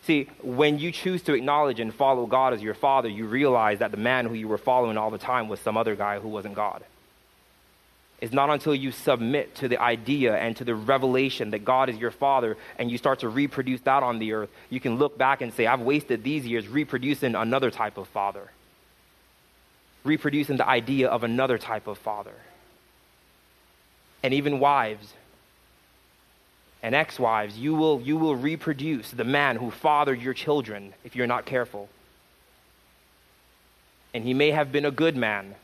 [0.02, 3.90] See, when you choose to acknowledge and follow God as your father, you realize that
[3.90, 6.54] the man who you were following all the time was some other guy who wasn't
[6.54, 6.82] God.
[8.20, 11.96] It's not until you submit to the idea and to the revelation that God is
[11.98, 15.40] your father and you start to reproduce that on the earth, you can look back
[15.40, 18.50] and say, I've wasted these years reproducing another type of father,
[20.02, 22.34] reproducing the idea of another type of father.
[24.24, 25.14] And even wives
[26.82, 31.14] and ex wives, you will, you will reproduce the man who fathered your children if
[31.14, 31.88] you're not careful.
[34.12, 35.54] And he may have been a good man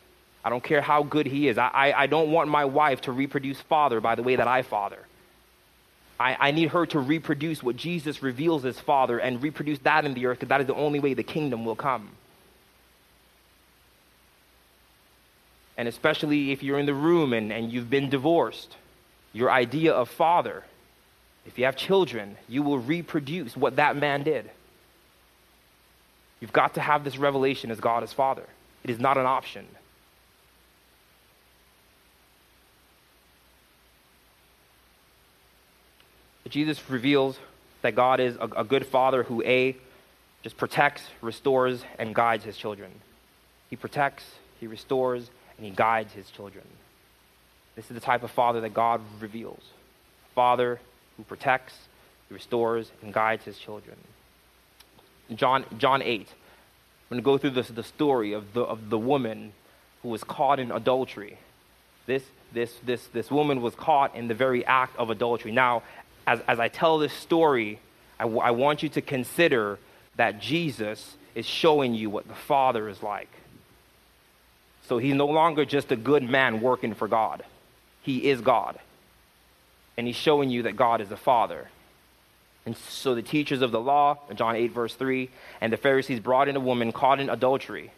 [0.44, 1.56] I don't care how good he is.
[1.56, 4.62] I, I, I don't want my wife to reproduce father by the way that I
[4.62, 4.98] father.
[6.20, 10.14] I, I need her to reproduce what Jesus reveals as father and reproduce that in
[10.14, 12.10] the earth because that is the only way the kingdom will come.
[15.76, 18.76] And especially if you're in the room and, and you've been divorced,
[19.32, 20.62] your idea of father,
[21.46, 24.50] if you have children, you will reproduce what that man did.
[26.40, 28.44] You've got to have this revelation as God as Father.
[28.82, 29.66] It is not an option.
[36.50, 37.38] Jesus reveals
[37.82, 39.76] that God is a, a good father who, A,
[40.42, 42.90] just protects, restores, and guides his children.
[43.70, 44.24] He protects,
[44.60, 46.64] he restores, and he guides his children.
[47.76, 49.62] This is the type of father that God reveals.
[50.34, 50.80] Father
[51.16, 51.74] who protects,
[52.28, 53.96] he restores, and guides his children.
[55.34, 56.20] John, John 8.
[56.20, 56.26] I'm
[57.08, 59.52] going to go through this, the story of the, of the woman
[60.02, 61.38] who was caught in adultery.
[62.06, 62.22] This,
[62.52, 65.52] this, this, this woman was caught in the very act of adultery.
[65.52, 65.82] Now,
[66.26, 67.78] as, as I tell this story,
[68.18, 69.78] I, w- I want you to consider
[70.16, 73.28] that Jesus is showing you what the Father is like.
[74.88, 77.44] So he's no longer just a good man working for God,
[78.02, 78.78] he is God.
[79.96, 81.68] And he's showing you that God is the Father.
[82.66, 86.48] And so the teachers of the law, John 8, verse 3, and the Pharisees brought
[86.48, 87.92] in a woman caught in adultery.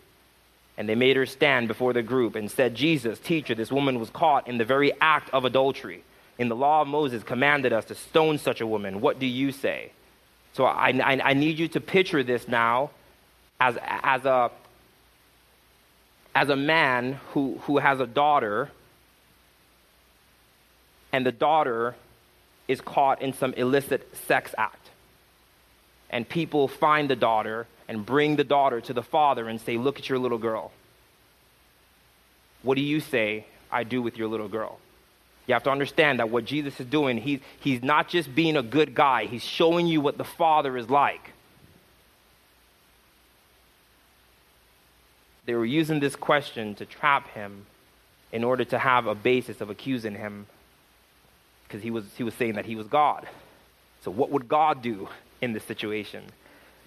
[0.77, 4.11] And they made her stand before the group and said, Jesus, teacher, this woman was
[4.11, 6.03] caught in the very act of adultery
[6.39, 9.01] in the law of Moses commanded us to stone such a woman.
[9.01, 9.93] What do you say?
[10.53, 12.91] So I, I, I need you to picture this now
[13.61, 14.51] as, as, a,
[16.35, 18.71] as a man who, who has a daughter,
[21.13, 21.95] and the daughter
[22.69, 24.91] is caught in some illicit sex act.
[26.11, 29.99] And people find the daughter and bring the daughter to the father and say, Look
[29.99, 30.73] at your little girl.
[32.63, 34.79] What do you say I do with your little girl?
[35.47, 38.63] You have to understand that what Jesus is doing, he's, he's not just being a
[38.63, 41.33] good guy, he's showing you what the Father is like.
[45.45, 47.67] They were using this question to trap him
[48.33, 50.47] in order to have a basis of accusing him
[51.67, 53.29] because he was, he was saying that he was God.
[54.03, 55.09] So, what would God do
[55.41, 56.25] in this situation?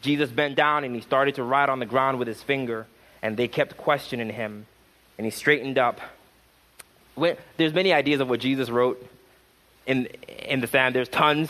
[0.01, 2.88] Jesus bent down and he started to write on the ground with his finger,
[3.22, 4.66] and they kept questioning him.
[5.18, 5.99] And he straightened up
[7.20, 9.05] when, there's many ideas of what Jesus wrote
[9.86, 10.95] in, in the sand.
[10.95, 11.49] There's tons.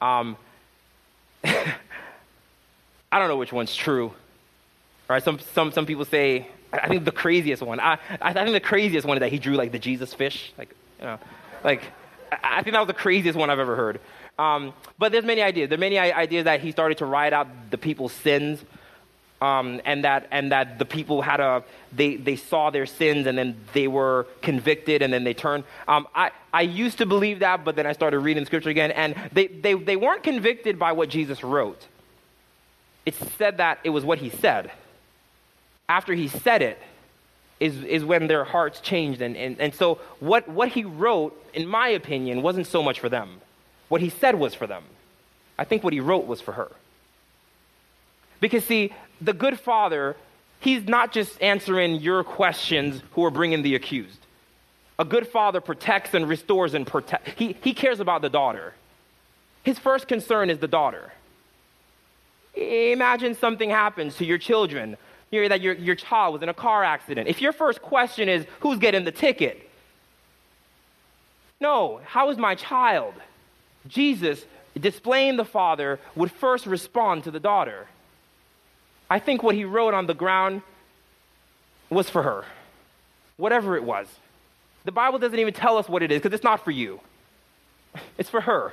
[0.00, 0.36] Um,
[1.44, 4.12] I don't know which one's true.
[5.08, 5.22] Right?
[5.22, 9.06] Some, some, some people say, I think the craziest one, I, I think the craziest
[9.06, 10.52] one is that he drew like the Jesus fish.
[10.56, 11.18] Like, you know,
[11.64, 11.82] like,
[12.30, 14.00] I think that was the craziest one I've ever heard.
[14.38, 15.68] Um, but there's many ideas.
[15.68, 18.64] There are many ideas that he started to write out the people's sins
[19.40, 23.36] um, and that and that the people had a they they saw their sins and
[23.36, 25.64] then they were convicted and then they turned.
[25.88, 29.14] Um, I I used to believe that, but then I started reading scripture again, and
[29.32, 31.86] they they they weren't convicted by what Jesus wrote.
[33.06, 34.70] It said that it was what he said.
[35.88, 36.78] After he said it,
[37.60, 39.20] is, is when their hearts changed.
[39.20, 43.08] And, and, and so, what, what he wrote, in my opinion, wasn't so much for
[43.08, 43.40] them.
[43.88, 44.82] What he said was for them.
[45.58, 46.72] I think what he wrote was for her.
[48.40, 50.16] Because, see, the good father,
[50.60, 54.18] he's not just answering your questions who are bringing the accused.
[54.98, 57.38] A good father protects and restores and protect.
[57.38, 58.74] He, he cares about the daughter.
[59.62, 61.12] His first concern is the daughter.
[62.54, 64.96] Imagine something happens to your children,
[65.30, 67.28] you that your, your child was in a car accident.
[67.28, 69.70] If your first question is, who's getting the ticket?
[71.60, 73.14] No, how is my child?
[73.86, 74.44] Jesus,
[74.78, 77.86] displaying the father, would first respond to the daughter.
[79.10, 80.62] I think what he wrote on the ground
[81.90, 82.44] was for her,
[83.36, 84.06] whatever it was.
[84.84, 87.00] The Bible doesn't even tell us what it is because it's not for you,
[88.16, 88.72] it's for her.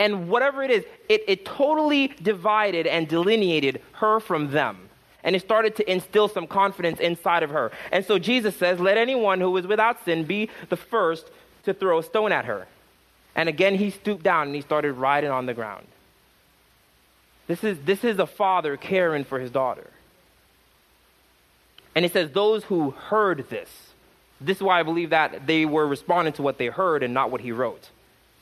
[0.00, 4.88] And whatever it is, it, it totally divided and delineated her from them.
[5.24, 7.72] And it started to instill some confidence inside of her.
[7.90, 11.28] And so Jesus says, Let anyone who is without sin be the first
[11.64, 12.68] to throw a stone at her.
[13.34, 15.86] And again, he stooped down and he started writing on the ground.
[17.48, 19.90] This is, this is a father caring for his daughter.
[21.94, 23.68] And it says, Those who heard this.
[24.40, 27.32] This is why I believe that they were responding to what they heard and not
[27.32, 27.90] what he wrote.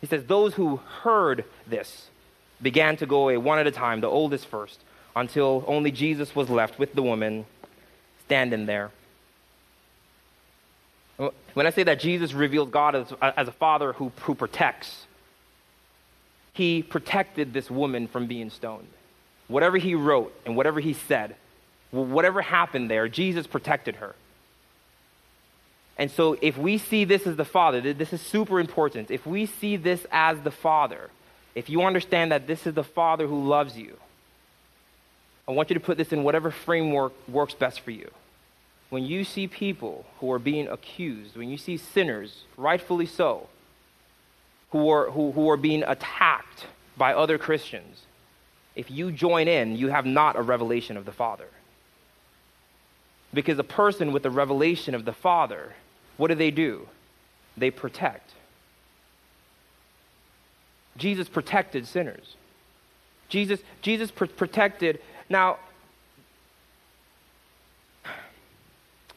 [0.00, 2.10] He says, Those who heard this
[2.60, 4.80] began to go away one at a time, the oldest first,
[5.14, 7.46] until only Jesus was left with the woman
[8.26, 8.90] standing there.
[11.54, 15.06] When I say that Jesus reveals God as, as a father who, who protects,
[16.52, 18.88] he protected this woman from being stoned.
[19.48, 21.36] Whatever he wrote and whatever he said,
[21.90, 24.14] whatever happened there, Jesus protected her.
[25.98, 29.10] And so, if we see this as the Father, this is super important.
[29.10, 31.10] If we see this as the Father,
[31.54, 33.96] if you understand that this is the Father who loves you,
[35.48, 38.10] I want you to put this in whatever framework works best for you.
[38.90, 43.48] When you see people who are being accused, when you see sinners, rightfully so,
[44.70, 46.66] who are, who, who are being attacked
[46.96, 48.02] by other Christians,
[48.76, 51.48] if you join in, you have not a revelation of the Father.
[53.34, 55.74] Because a person with a revelation of the Father
[56.16, 56.88] what do they do?
[57.56, 58.32] They protect.
[60.96, 62.36] Jesus protected sinners.
[63.28, 65.00] Jesus, Jesus pr- protected.
[65.28, 65.58] Now,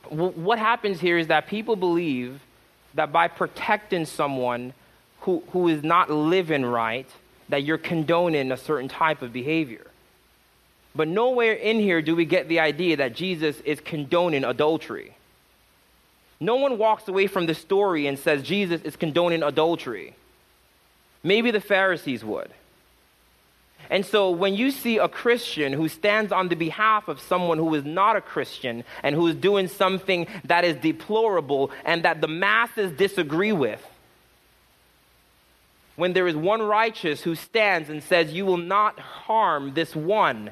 [0.10, 2.42] what happens here is that people believe
[2.96, 4.74] that by protecting someone
[5.22, 7.08] who, who is not living right,
[7.50, 9.86] that you're condoning a certain type of behavior.
[10.96, 15.16] But nowhere in here do we get the idea that Jesus is condoning adultery.
[16.40, 20.16] No one walks away from this story and says Jesus is condoning adultery.
[21.22, 22.50] Maybe the Pharisees would.
[23.90, 27.74] And so when you see a Christian who stands on the behalf of someone who
[27.74, 32.28] is not a Christian and who is doing something that is deplorable and that the
[32.28, 33.84] masses disagree with,
[36.00, 40.52] when there is one righteous who stands and says, You will not harm this one,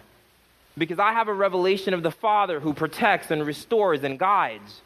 [0.78, 4.82] because I have a revelation of the Father who protects and restores and guides.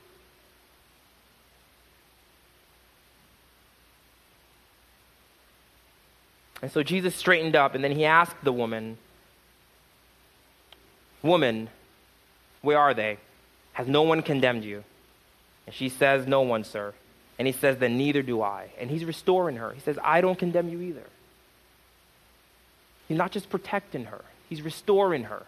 [6.62, 9.00] And so Jesus straightened up and then he asked the woman,
[11.24, 11.70] Woman,
[12.62, 13.18] where are they?
[13.74, 14.84] Has no one condemned you?
[15.66, 16.94] And she says, No one, sir.
[17.42, 18.70] And he says, Then neither do I.
[18.80, 19.72] And he's restoring her.
[19.72, 21.08] He says, I don't condemn you either.
[23.08, 25.42] He's not just protecting her, he's restoring her.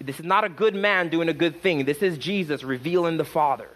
[0.00, 1.84] This is not a good man doing a good thing.
[1.84, 3.68] This is Jesus revealing the Father.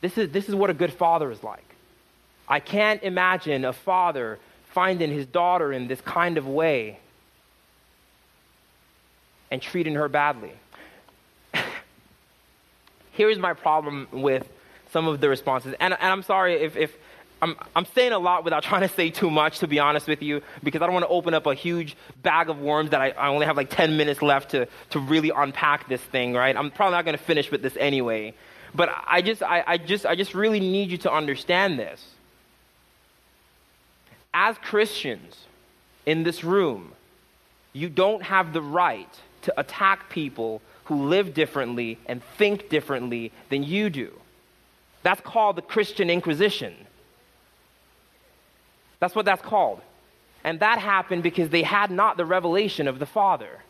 [0.00, 1.74] This is, this is what a good father is like.
[2.48, 4.38] I can't imagine a father
[4.70, 7.00] finding his daughter in this kind of way
[9.50, 10.52] and treating her badly.
[13.12, 14.48] Here's my problem with
[14.92, 15.74] some of the responses.
[15.80, 16.96] And, and I'm sorry if, if
[17.40, 20.22] I'm, I'm saying a lot without trying to say too much, to be honest with
[20.22, 23.10] you, because I don't want to open up a huge bag of worms that I,
[23.10, 26.56] I only have like 10 minutes left to, to really unpack this thing, right?
[26.56, 28.34] I'm probably not going to finish with this anyway.
[28.74, 32.04] But I just, I, I, just, I just really need you to understand this
[34.38, 35.46] as Christians
[36.06, 36.92] in this room,
[37.72, 39.12] you don't have the right
[39.42, 44.12] to attack people who live differently and think differently than you do.
[45.02, 46.74] That's called the Christian Inquisition.
[49.00, 49.80] That's what that's called.
[50.44, 53.62] And that happened because they had not the revelation of the Father.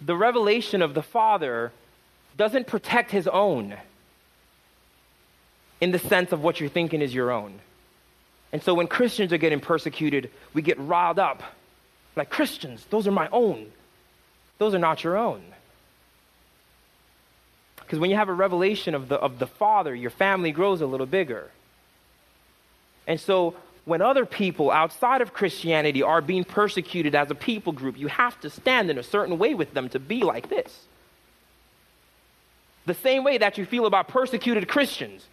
[0.00, 1.72] The revelation of the Father
[2.36, 3.76] doesn't protect his own
[5.80, 7.58] in the sense of what you're thinking is your own.
[8.52, 11.42] And so when Christians are getting persecuted, we get riled up.
[12.14, 13.70] Like, Christians, those are my own.
[14.58, 15.42] Those are not your own.
[17.92, 20.86] Because when you have a revelation of the, of the Father, your family grows a
[20.86, 21.50] little bigger.
[23.06, 27.98] And so when other people outside of Christianity are being persecuted as a people group,
[27.98, 30.86] you have to stand in a certain way with them to be like this.
[32.86, 35.26] the same way that you feel about persecuted Christians.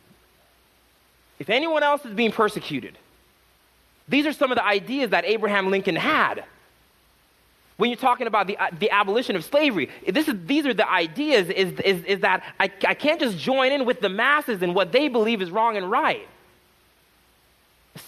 [1.40, 2.98] If anyone else is being persecuted,
[4.10, 6.44] these are some of the ideas that Abraham Lincoln had.
[7.80, 10.92] When you're talking about the, uh, the abolition of slavery, this is, these are the
[10.92, 14.76] ideas is, is, is that I, I can't just join in with the masses and
[14.76, 16.28] what they believe is wrong and right.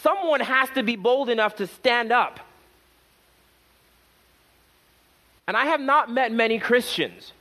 [0.01, 2.41] Someone has to be bold enough to stand up.
[5.47, 7.31] And I have not met many Christians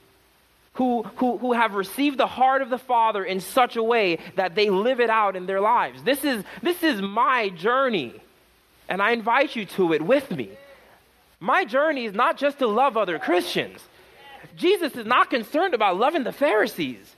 [0.74, 4.54] who, who, who have received the heart of the Father in such a way that
[4.54, 6.04] they live it out in their lives.
[6.04, 8.14] This is, this is my journey,
[8.88, 10.50] and I invite you to it with me.
[11.40, 13.80] My journey is not just to love other Christians.
[14.56, 17.16] Jesus is not concerned about loving the Pharisees.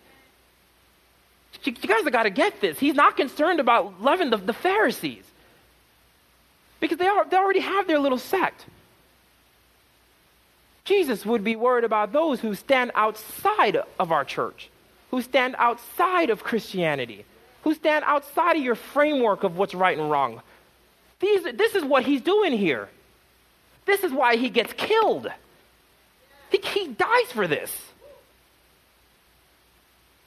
[1.64, 2.78] You, guys have got to get this.
[2.78, 5.24] He's not concerned about loving the, the Pharisees
[6.80, 8.64] because they, are, they already have their little sect.
[10.84, 14.70] Jesus would be worried about those who stand outside of our church,
[15.10, 17.24] who stand outside of Christianity,
[17.62, 20.42] who stand outside of your framework of what's right and wrong.
[21.20, 22.88] These, this is what he's doing here.
[23.84, 25.28] This is why he gets killed.
[26.50, 27.70] He, he dies for this.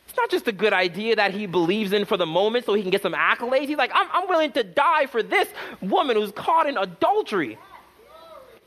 [0.08, 2.82] It's not just a good idea that he believes in for the moment so he
[2.82, 3.68] can get some accolades.
[3.68, 5.48] He's like, I'm, I'm willing to die for this
[5.82, 7.58] woman who's caught in adultery.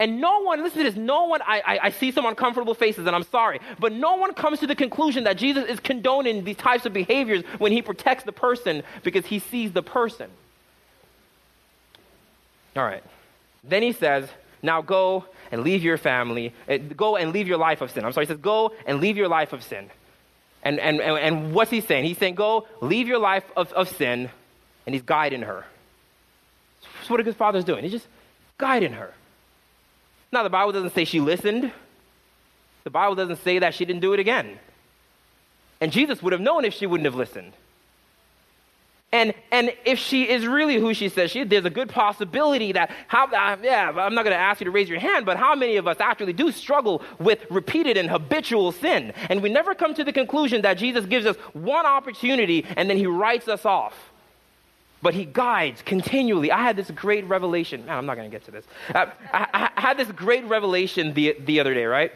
[0.00, 3.06] And no one, listen to this, no one, I, I, I, see some uncomfortable faces
[3.06, 6.56] and I'm sorry, but no one comes to the conclusion that Jesus is condoning these
[6.56, 10.30] types of behaviors when he protects the person because he sees the person.
[12.76, 13.02] All right.
[13.64, 14.28] Then he says,
[14.62, 18.04] now go and leave your family, uh, go and leave your life of sin.
[18.04, 19.90] I'm sorry, he says, go and leave your life of sin.
[20.62, 22.04] And, and, and, and what's he saying?
[22.04, 24.30] He's saying, go leave your life of, of sin,
[24.86, 25.64] and he's guiding her.
[26.98, 27.82] That's what a good father's doing.
[27.82, 28.08] He's just
[28.58, 29.14] guiding her.
[30.30, 31.72] Now, the Bible doesn't say she listened.
[32.84, 34.58] The Bible doesn't say that she didn't do it again.
[35.80, 37.52] And Jesus would have known if she wouldn't have listened.
[39.10, 42.72] And, and if she is really who she says she is, there's a good possibility
[42.72, 45.38] that, how, uh, yeah, I'm not going to ask you to raise your hand, but
[45.38, 49.14] how many of us actually do struggle with repeated and habitual sin?
[49.30, 52.98] And we never come to the conclusion that Jesus gives us one opportunity and then
[52.98, 53.94] he writes us off
[55.00, 56.50] but he guides continually.
[56.50, 57.86] I had this great revelation.
[57.86, 58.64] Man, I'm not going to get to this.
[58.92, 62.10] Uh, I, I, had this great revelation the, the other day, right?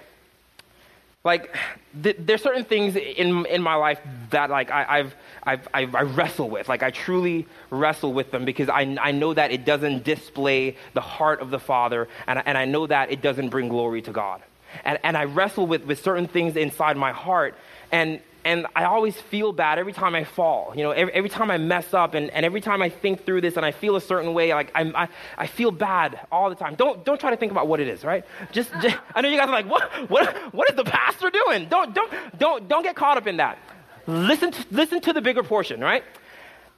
[1.24, 1.56] Like,
[2.02, 4.00] th- there's certain things in, in my life
[4.30, 5.14] that, like, I, I've,
[5.44, 6.68] I've, I've, I wrestle with.
[6.68, 11.00] Like, I truly wrestle with them because I, I know that it doesn't display the
[11.00, 14.42] heart of the Father, and, and I know that it doesn't bring glory to God.
[14.84, 17.54] And, and I wrestle with, with certain things inside my heart,
[17.92, 20.72] and, and I always feel bad every time I fall.
[20.74, 23.40] You know, every, every time I mess up, and, and every time I think through
[23.40, 26.56] this and I feel a certain way, like I'm, I, I feel bad all the
[26.56, 26.74] time.
[26.74, 28.24] Don't, don't try to think about what it is, right?
[28.50, 31.68] Just, just I know you guys are like, what, what, what is the pastor doing?
[31.68, 33.58] Don't, don't, don't, don't get caught up in that.
[34.06, 36.02] Listen to, listen to the bigger portion, right?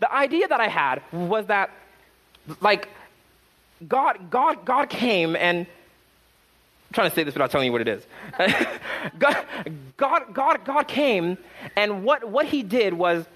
[0.00, 1.70] The idea that I had was that,
[2.60, 2.88] like,
[3.86, 5.66] God, God, God came and
[6.94, 8.06] trying to say this without telling you what it is.
[9.18, 9.44] God,
[9.96, 11.36] God, God, God came,
[11.76, 13.26] and what, what he did was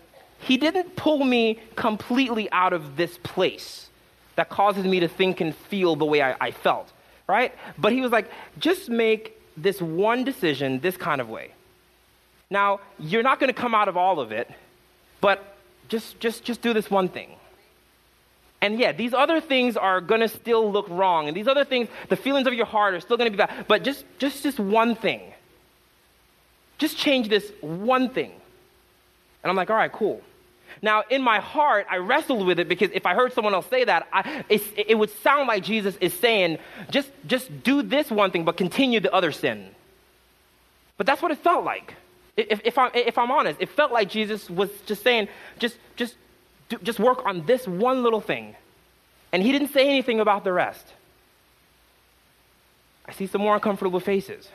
[0.41, 3.91] he didn't pull me completely out of this place
[4.37, 6.93] that causes me to think and feel the way I, I felt,
[7.27, 7.53] right?
[7.77, 11.51] But he was like, just make this one decision this kind of way.
[12.51, 14.49] Now, you're not going to come out of all of it,
[15.21, 15.57] but
[15.89, 17.38] just, just, just do this one thing.
[18.61, 21.29] And yeah, these other things are going to still look wrong.
[21.29, 23.67] And these other things, the feelings of your heart are still going to be bad.
[23.69, 25.21] But just, just, just one thing.
[26.79, 28.33] Just change this one thing.
[29.43, 30.23] And I'm like, all right, cool.
[30.83, 33.85] Now, in my heart, I wrestled with it because if I heard someone else say
[33.85, 36.59] that, I, it would sound like Jesus is saying,
[36.91, 39.71] just, just do this one thing, but continue the other sin.
[40.97, 41.95] But that's what it felt like.
[42.37, 45.29] If, if, I, if I'm honest, it felt like Jesus was just saying,
[45.59, 46.15] just, just
[46.69, 48.57] do, just work on this one little thing.
[49.33, 50.85] And he didn't say anything about the rest.
[53.07, 54.49] I see some more uncomfortable faces.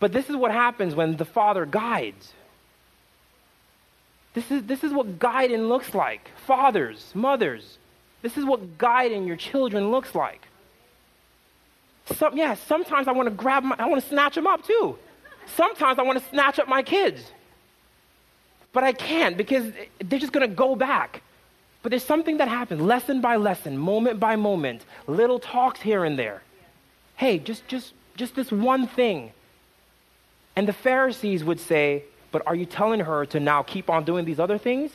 [0.00, 2.32] But this is what happens when the Father guides.
[4.34, 6.30] This is, this is what guiding looks like.
[6.46, 7.78] Fathers, mothers,
[8.22, 10.46] this is what guiding your children looks like.
[12.14, 14.98] Some, yeah, sometimes I want to grab my, I want to snatch them up too.
[15.56, 17.32] Sometimes I want to snatch up my kids.
[18.72, 21.22] But I can't because they're just going to go back.
[21.82, 26.18] But there's something that happens lesson by lesson, moment by moment, little talks here and
[26.18, 26.42] there.
[27.16, 29.32] Hey, just just just this one thing.
[30.56, 34.24] And the Pharisees would say, "But are you telling her to now keep on doing
[34.24, 34.90] these other things?"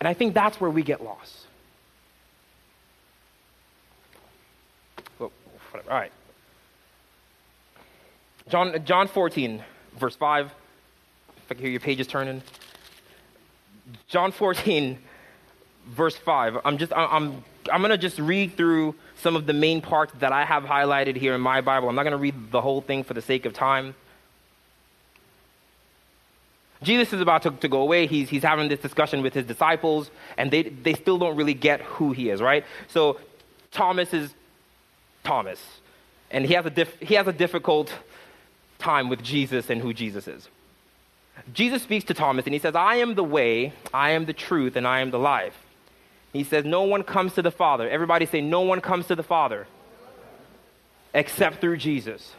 [0.00, 1.46] And I think that's where we get lost.
[5.18, 5.30] Well,
[5.74, 6.12] All right.
[8.48, 9.62] John, John 14,
[9.98, 10.52] verse 5.
[11.50, 12.42] I can hear your pages turning.
[14.06, 14.98] John 14,
[15.88, 16.58] verse 5.
[16.64, 17.42] I'm just, I'm,
[17.72, 21.16] I'm going to just read through some of the main parts that I have highlighted
[21.16, 21.88] here in my Bible.
[21.88, 23.96] I'm not going to read the whole thing for the sake of time.
[26.84, 28.06] Jesus is about to, to go away.
[28.06, 31.80] He's, he's having this discussion with his disciples, and they, they still don't really get
[31.80, 32.64] who he is, right?
[32.86, 33.18] So
[33.72, 34.32] Thomas is
[35.24, 35.60] Thomas,
[36.30, 37.92] and he has, a diff, he has a difficult
[38.78, 40.48] time with Jesus and who Jesus is.
[41.52, 44.76] Jesus speaks to Thomas, and he says, I am the way, I am the truth,
[44.76, 45.56] and I am the life.
[46.32, 47.88] He says, No one comes to the Father.
[47.88, 49.66] Everybody say, No one comes to the Father
[51.12, 52.34] except through Jesus.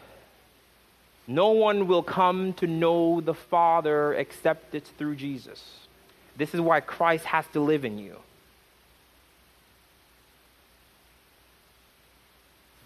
[1.27, 5.63] No one will come to know the Father except it's through Jesus.
[6.37, 8.17] This is why Christ has to live in you.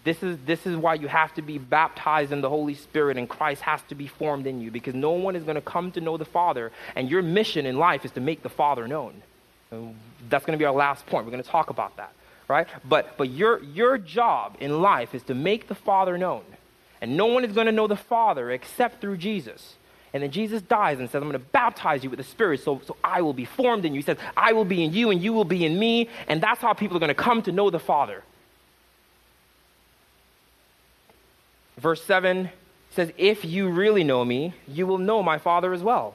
[0.06, 3.28] This is, this is why you have to be baptized in the Holy Spirit and
[3.28, 6.00] Christ has to be formed in you because no one is going to come to
[6.00, 6.70] know the Father.
[6.94, 9.20] And your mission in life is to make the Father known.
[9.72, 9.96] And
[10.28, 11.24] that's going to be our last point.
[11.24, 12.12] We're going to talk about that,
[12.46, 12.68] right?
[12.88, 16.44] But, but your, your job in life is to make the Father known.
[17.00, 19.74] And no one is going to know the Father except through Jesus.
[20.14, 22.80] And then Jesus dies and says, I'm going to baptize you with the Spirit so,
[22.86, 23.98] so I will be formed in you.
[23.98, 26.08] He says, I will be in you and you will be in me.
[26.28, 28.22] And that's how people are going to come to know the Father.
[31.78, 32.50] Verse 7
[32.90, 36.14] says, If you really know me, you will know my Father as well.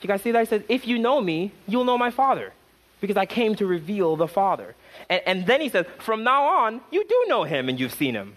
[0.00, 0.40] You guys see that?
[0.40, 2.52] He says, If you know me, you'll know my Father
[3.00, 4.74] because I came to reveal the Father.
[5.08, 8.14] And, and then he says, From now on, you do know him and you've seen
[8.14, 8.36] him.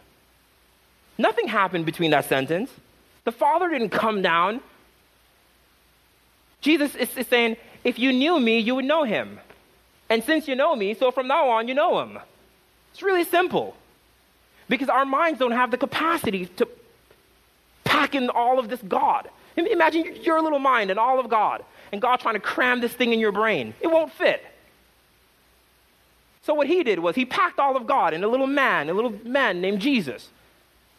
[1.18, 2.72] Nothing happened between that sentence.
[3.26, 4.62] The Father didn't come down.
[6.62, 9.40] Jesus is, is saying, if you knew me, you would know him.
[10.10, 12.20] And since you know me, so from now on, you know him.
[12.92, 13.76] It's really simple.
[14.72, 16.66] Because our minds don't have the capacity to
[17.84, 19.30] pack in all of this God.
[19.58, 23.12] Imagine your little mind and all of God, and God trying to cram this thing
[23.12, 23.74] in your brain.
[23.82, 24.42] It won't fit.
[26.44, 28.94] So what he did was he packed all of God in a little man, a
[28.94, 30.30] little man named Jesus.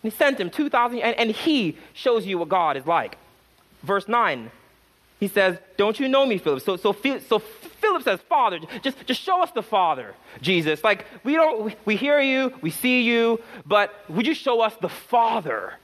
[0.02, 3.16] And He sent him 2,000, and, and he shows you what God is like.
[3.82, 4.50] Verse 9,
[5.22, 6.64] he says, Don't you know me, Philip?
[6.64, 6.92] So, so,
[7.28, 10.82] so Philip says, Father, just, just show us the Father, Jesus.
[10.82, 14.88] Like, we don't, we hear you, we see you, but would you show us the
[14.88, 15.74] Father?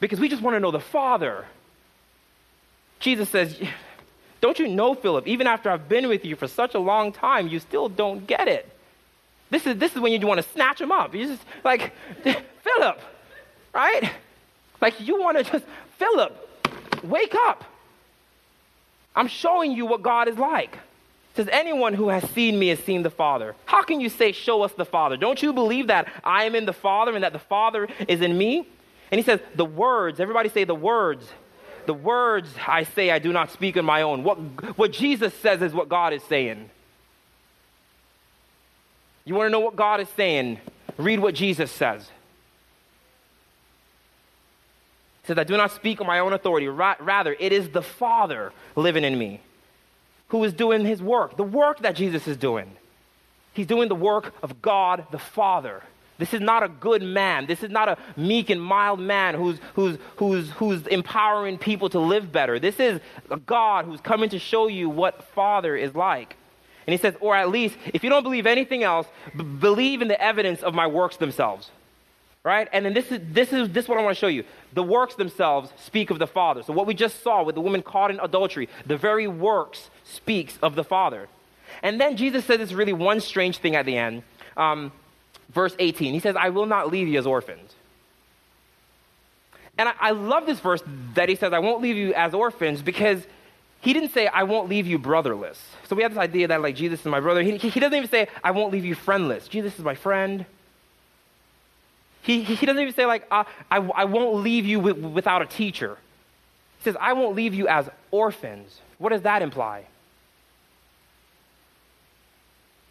[0.00, 1.44] Because we just want to know the Father.
[2.98, 3.60] Jesus says,
[4.40, 7.48] Don't you know, Philip, even after I've been with you for such a long time,
[7.48, 8.74] you still don't get it.
[9.50, 11.14] This is, this is when you want to snatch him up.
[11.14, 11.92] You just, like,
[12.24, 12.98] Philip,
[13.74, 14.10] right?
[14.80, 15.66] Like you want to just,
[15.98, 16.34] Philip,
[17.04, 17.66] wake up.
[19.14, 20.74] I'm showing you what God is like.
[20.74, 23.54] It says, anyone who has seen me has seen the Father.
[23.64, 25.16] How can you say, show us the Father?
[25.16, 28.36] Don't you believe that I am in the Father and that the Father is in
[28.36, 28.66] me?
[29.10, 31.26] And he says, the words, everybody say the words.
[31.86, 34.24] The words I say, I do not speak on my own.
[34.24, 34.36] What,
[34.78, 36.70] what Jesus says is what God is saying.
[39.24, 40.60] You want to know what God is saying?
[40.96, 42.08] Read what Jesus says.
[45.22, 46.66] He says, I do not speak on my own authority.
[46.68, 49.40] Rather, it is the Father living in me
[50.28, 52.72] who is doing his work, the work that Jesus is doing.
[53.52, 55.82] He's doing the work of God the Father.
[56.18, 57.46] This is not a good man.
[57.46, 61.98] This is not a meek and mild man who's, who's, who's, who's empowering people to
[61.98, 62.58] live better.
[62.58, 63.00] This is
[63.30, 66.36] a God who's coming to show you what Father is like.
[66.86, 69.06] And he says, or at least, if you don't believe anything else,
[69.36, 71.70] b- believe in the evidence of my works themselves
[72.44, 72.68] right?
[72.72, 74.44] And then this is this is this is what I want to show you.
[74.72, 76.62] The works themselves speak of the Father.
[76.62, 80.58] So what we just saw with the woman caught in adultery, the very works speaks
[80.62, 81.28] of the Father.
[81.82, 84.22] And then Jesus says this really one strange thing at the end,
[84.56, 84.92] um,
[85.50, 86.12] verse 18.
[86.12, 87.74] He says, "I will not leave you as orphans."
[89.78, 90.82] And I, I love this verse
[91.14, 93.24] that he says, "I won't leave you as orphans," because
[93.80, 96.74] he didn't say, "I won't leave you brotherless." So we have this idea that like
[96.74, 97.42] Jesus is my brother.
[97.42, 100.44] He, he doesn't even say, "I won't leave you friendless." Jesus is my friend.
[102.22, 105.46] He, he doesn't even say, like, uh, I, I won't leave you with, without a
[105.46, 105.98] teacher.
[106.78, 108.80] He says, I won't leave you as orphans.
[108.98, 109.86] What does that imply?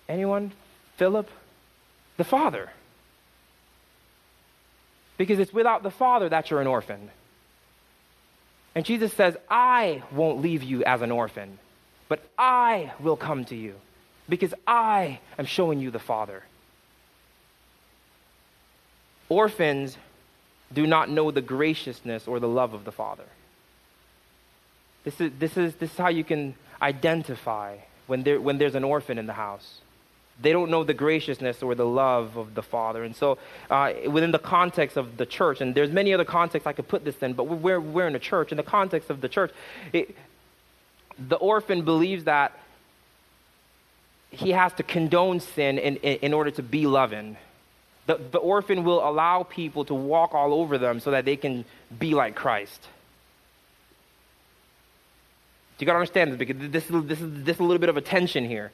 [0.09, 0.51] Anyone?
[0.97, 1.29] Philip?
[2.17, 2.69] The Father.
[5.17, 7.09] Because it's without the Father that you're an orphan.
[8.75, 11.57] And Jesus says, I won't leave you as an orphan,
[12.09, 13.75] but I will come to you
[14.27, 16.43] because I am showing you the Father.
[19.31, 19.97] Orphans
[20.73, 23.23] do not know the graciousness or the love of the Father.
[25.05, 27.77] This is, this is, this is how you can identify
[28.07, 29.79] when, there, when there's an orphan in the house.
[30.41, 33.05] They don't know the graciousness or the love of the Father.
[33.05, 33.37] And so,
[33.69, 37.05] uh, within the context of the church, and there's many other contexts I could put
[37.05, 38.51] this in, but we're, we're in a church.
[38.51, 39.53] In the context of the church,
[39.93, 40.13] it,
[41.17, 42.51] the orphan believes that
[44.29, 47.37] he has to condone sin in, in, in order to be loving.
[48.11, 51.63] The, the orphan will allow people to walk all over them so that they can
[51.97, 52.89] be like Christ.
[55.79, 57.87] You got to understand this because this is, this, is, this is a little bit
[57.87, 58.71] of a tension here.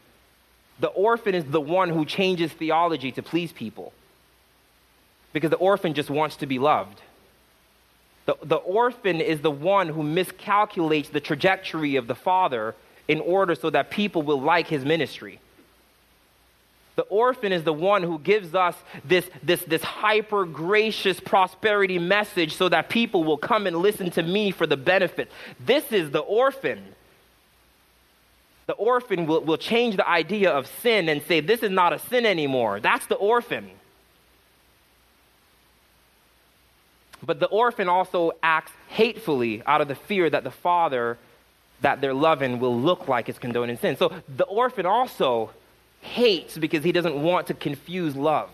[0.80, 3.94] The orphan is the one who changes theology to please people
[5.34, 7.00] because the orphan just wants to be loved.
[8.26, 12.74] The, the orphan is the one who miscalculates the trajectory of the father
[13.08, 15.40] in order so that people will like his ministry.
[16.98, 18.76] The orphan is the one who gives us
[19.06, 24.24] this, this, this hyper gracious prosperity message so that people will come and listen to
[24.24, 25.32] me for the benefit.
[25.60, 26.84] This is the orphan
[28.68, 32.00] the orphan will, will change the idea of sin and say, This is not a
[32.00, 32.80] sin anymore.
[32.80, 33.72] That's the orphan.
[37.24, 41.18] But the orphan also acts hatefully out of the fear that the father
[41.82, 43.95] that they're loving will look like is condoning sin.
[43.95, 45.52] So the orphan also
[46.08, 48.49] hates because he doesn't want to confuse love.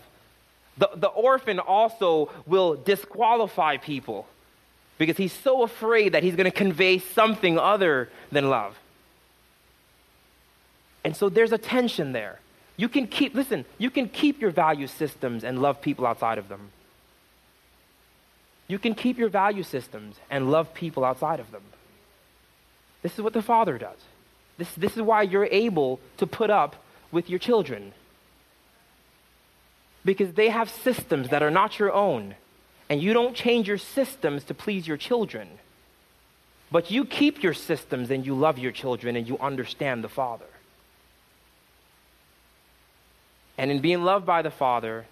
[0.76, 4.26] The, the orphan also will disqualify people
[4.98, 8.76] because he's so afraid that he's going to convey something other than love.
[11.04, 12.40] And so there's a tension there.
[12.76, 16.48] You can keep, listen, you can keep your value systems and love people outside of
[16.48, 16.70] them.
[18.66, 21.62] You can keep your value systems and love people outside of them.
[23.02, 23.98] This is what the Father does.
[24.56, 26.76] This, this is why you're able to put up
[27.14, 27.92] with your children.
[30.04, 32.34] Because they have systems that are not your own.
[32.90, 35.48] And you don't change your systems to please your children.
[36.70, 40.44] But you keep your systems and you love your children and you understand the Father.
[43.56, 45.06] And in being loved by the Father,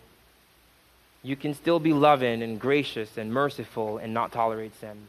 [1.23, 5.07] you can still be loving and gracious and merciful and not tolerate sin.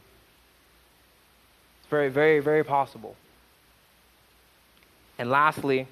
[1.81, 3.15] It's very, very, very possible.
[5.17, 5.87] And lastly,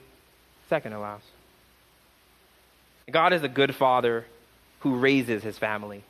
[0.72, 1.26] second last,
[3.12, 4.24] God is a good father
[4.80, 6.02] who raises his family.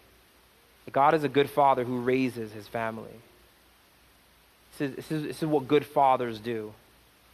[0.92, 3.18] God is a good father who raises his family.
[4.78, 6.74] This is, this is, this is what good fathers do.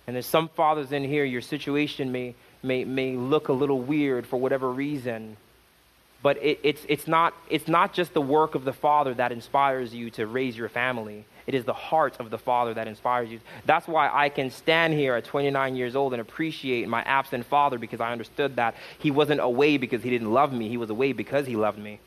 [0.06, 4.26] And there's some fathers in here, your situation may, may, may look a little weird
[4.26, 5.36] for whatever reason.
[6.24, 9.94] But it, it's, it's, not, it's not just the work of the Father that inspires
[9.94, 11.26] you to raise your family.
[11.48, 13.40] It is the heart of the Father that inspires you.
[13.66, 17.80] That's why I can stand here at 29 years old and appreciate my absent father
[17.80, 21.14] because I understood that he wasn't away because he didn't love me, he was away
[21.14, 22.00] because he loved me.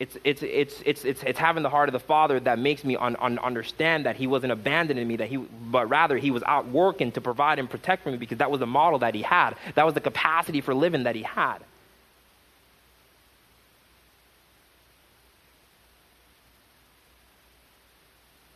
[0.00, 2.96] It's, it's, it's, it's, it's, it's having the heart of the Father that makes me
[2.96, 6.66] un, un, understand that He wasn't abandoning me, that he, but rather He was out
[6.66, 9.54] working to provide and protect for me because that was the model that He had.
[9.76, 11.58] That was the capacity for living that He had.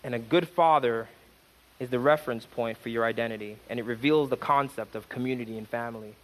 [0.07, 1.09] And a good father
[1.80, 5.68] is the reference point for your identity, and it reveals the concept of community and
[5.68, 6.14] family.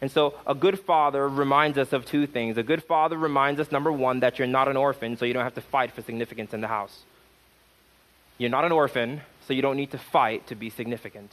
[0.00, 2.58] And so, a good father reminds us of two things.
[2.58, 5.44] A good father reminds us, number one, that you're not an orphan, so you don't
[5.44, 7.04] have to fight for significance in the house.
[8.36, 11.30] You're not an orphan, so you don't need to fight to be significant.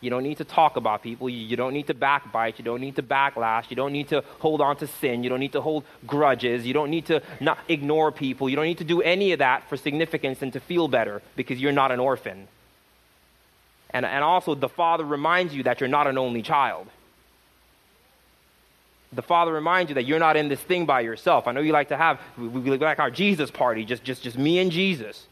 [0.00, 1.28] You don't need to talk about people.
[1.28, 2.58] You, don't need to backbite.
[2.58, 3.68] You don't need to backlash.
[3.68, 5.22] You don't need to hold on to sin.
[5.22, 6.66] You don't need to hold grudges.
[6.66, 8.48] You don't need to not ignore people.
[8.48, 11.60] You don't need to do any of that for significance and to feel better because
[11.60, 12.48] you're not an orphan.
[13.90, 16.86] And, and also, the father reminds you that you're not an only child
[19.12, 21.48] the Father reminds you that you're not in this thing by yourself.
[21.48, 24.38] I know you like to have, we, we like our Jesus party, just, just, just
[24.38, 25.26] me and Jesus.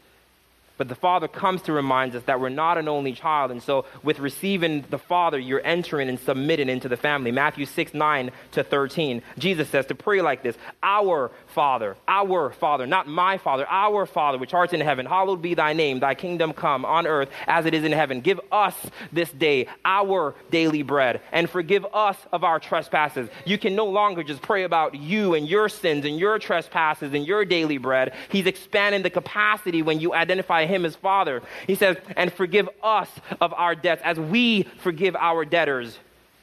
[0.79, 3.51] But the Father comes to remind us that we're not an only child.
[3.51, 7.33] And so, with receiving the Father, you're entering and submitting into the family.
[7.33, 9.21] Matthew 6, 9 to 13.
[9.37, 14.37] Jesus says to pray like this Our Father, our Father, not my Father, our Father,
[14.37, 17.73] which art in heaven, hallowed be thy name, thy kingdom come on earth as it
[17.73, 18.21] is in heaven.
[18.21, 18.75] Give us
[19.11, 23.27] this day our daily bread and forgive us of our trespasses.
[23.43, 27.27] You can no longer just pray about you and your sins and your trespasses and
[27.27, 28.13] your daily bread.
[28.29, 31.41] He's expanding the capacity when you identify him as Father.
[31.67, 33.09] He says, and forgive us
[33.41, 35.97] of our debts as we forgive our debtors.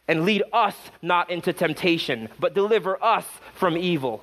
[0.08, 3.24] And lead us not into temptation, but deliver us
[3.54, 4.22] from evil.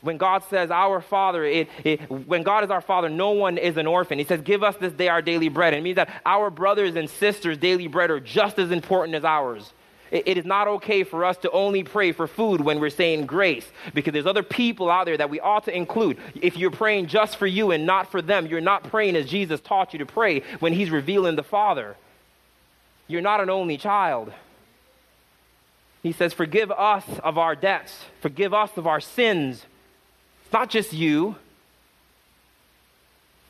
[0.00, 3.76] When God says our Father, it, it, when God is our Father, no one is
[3.76, 4.18] an orphan.
[4.18, 5.74] He says, Give us this day our daily bread.
[5.74, 9.24] And it means that our brothers and sisters' daily bread are just as important as
[9.24, 9.72] ours
[10.10, 13.66] it is not okay for us to only pray for food when we're saying grace
[13.94, 16.18] because there's other people out there that we ought to include.
[16.40, 19.60] If you're praying just for you and not for them, you're not praying as Jesus
[19.60, 21.96] taught you to pray when he's revealing the Father.
[23.06, 24.32] You're not an only child.
[26.02, 29.64] He says, Forgive us of our debts, forgive us of our sins.
[30.44, 31.36] It's not just you.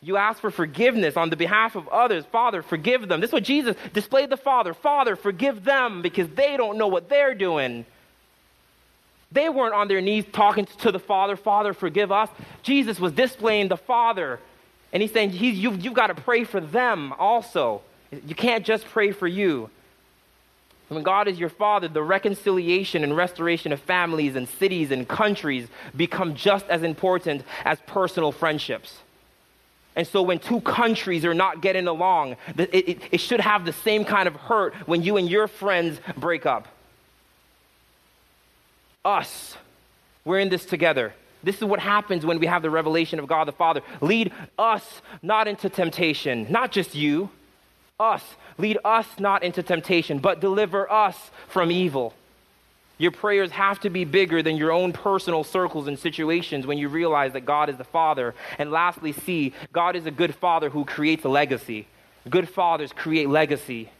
[0.09, 2.25] You ask for forgiveness on the behalf of others.
[2.33, 3.21] Father, forgive them.
[3.21, 4.73] This is what Jesus displayed the Father.
[4.73, 7.85] Father, forgive them because they don't know what they're doing.
[9.33, 12.31] They weren't on their knees talking to the Father, Father, forgive us.
[12.63, 14.41] Jesus was displaying the Father.
[14.95, 17.83] And he's saying, he's, you've, you've got to pray for them also.
[18.11, 19.69] You can't just pray for you.
[20.89, 25.69] When God is your Father, the reconciliation and restoration of families and cities and countries
[25.95, 28.97] become just as important as personal friendships.
[29.99, 33.73] And so when two countries are not getting along, it, it, it, should have the
[33.73, 36.69] same kind of hurt when you and your friends break up.
[39.05, 39.57] Us,
[40.25, 41.15] we're in this together.
[41.43, 43.81] This is what happens when we have the revelation of God the Father.
[44.01, 47.29] Lead us not into temptation, not just you,
[47.99, 48.23] us.
[48.57, 52.15] Lead us not into temptation, but deliver us from evil.
[52.99, 56.89] Your prayers have to be bigger than your own personal circles and situations when you
[56.89, 58.35] realize that God is the Father.
[58.59, 61.87] And lastly, see, God is a good Father who creates a legacy.
[62.29, 63.91] Good fathers create legacy.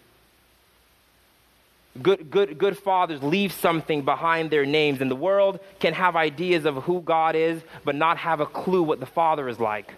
[2.03, 6.65] Good, good, good fathers leave something behind their names, and the world can have ideas
[6.65, 9.93] of who God is, but not have a clue what the Father is like.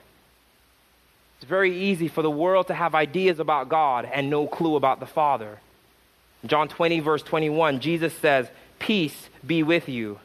[1.38, 5.00] It's very easy for the world to have ideas about God and no clue about
[5.00, 5.58] the Father.
[6.46, 8.48] John 20, verse 21, Jesus says,
[8.80, 10.18] Peace be with you.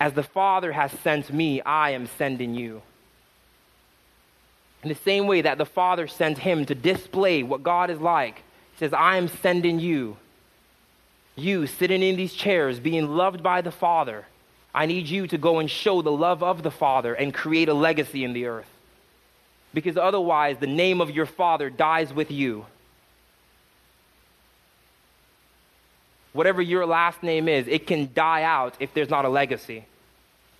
[0.00, 2.82] As the Father has sent me, I am sending you.
[4.82, 8.36] In the same way that the Father sent him to display what God is like,
[8.72, 10.16] he says, I am sending you
[11.40, 14.26] you sitting in these chairs being loved by the Father,
[14.74, 17.74] I need you to go and show the love of the Father and create a
[17.74, 18.68] legacy in the earth.
[19.74, 22.66] Because otherwise, the name of your Father dies with you.
[26.32, 29.84] Whatever your last name is, it can die out if there's not a legacy.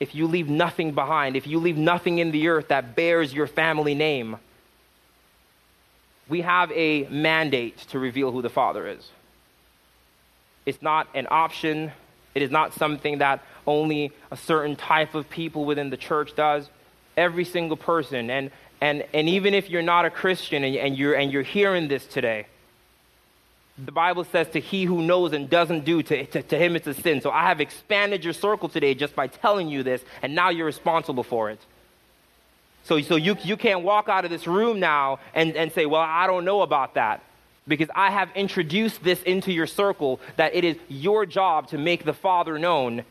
[0.01, 3.47] If you leave nothing behind, if you leave nothing in the earth that bears your
[3.47, 4.39] family name,
[6.29, 9.11] we have a mandate to reveal who the Father is.
[10.65, 11.93] It's not an option.
[12.35, 16.69] It is not something that only a certain type of people within the church does.
[17.17, 18.51] Every single person, and,
[18.81, 22.07] and, and even if you're not a Christian and, and, you're, and you're hearing this
[22.07, 22.47] today,
[23.85, 26.87] the Bible says to he who knows and doesn't do, to, to, to him it's
[26.87, 27.21] a sin.
[27.21, 30.67] So I have expanded your circle today just by telling you this, and now you're
[30.67, 31.61] responsible for it.
[32.85, 36.01] So, so you, you can't walk out of this room now and, and say, Well,
[36.01, 37.23] I don't know about that
[37.69, 42.05] because I have introduced this into your circle that it is your job to make
[42.05, 43.05] the Father known.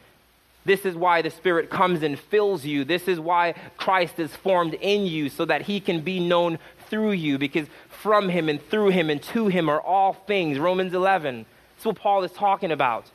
[0.66, 2.84] This is why the Spirit comes and fills you.
[2.84, 6.60] This is why Christ is formed in you so that he can be known
[6.90, 7.68] through you because
[8.02, 10.60] from him and through him and to him are all things.
[10.60, 11.46] Romans 11.
[11.76, 13.06] That's what Paul is talking about.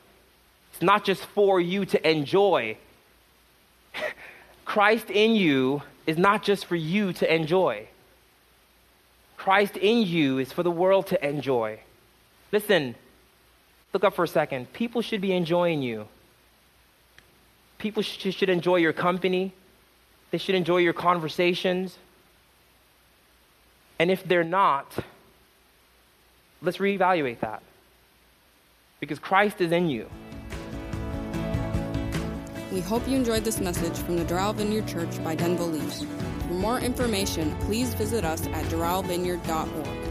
[0.73, 2.77] It's not just for you to enjoy.
[4.65, 7.87] Christ in you is not just for you to enjoy.
[9.37, 11.81] Christ in you is for the world to enjoy.
[12.51, 12.95] Listen,
[13.93, 14.73] look up for a second.
[14.73, 16.09] People should be enjoying you.
[17.79, 19.53] People should enjoy your company.
[20.31, 21.99] They should enjoy your conversations.
[23.99, 24.93] And if they're not,
[26.63, 27.63] let's reevaluate that.
[29.01, 30.09] Because Christ is in you.
[32.73, 36.05] We hope you enjoyed this message from the Doral Vineyard Church by Denville Leafs.
[36.49, 40.04] For more information, please visit us at doralvineyard.org.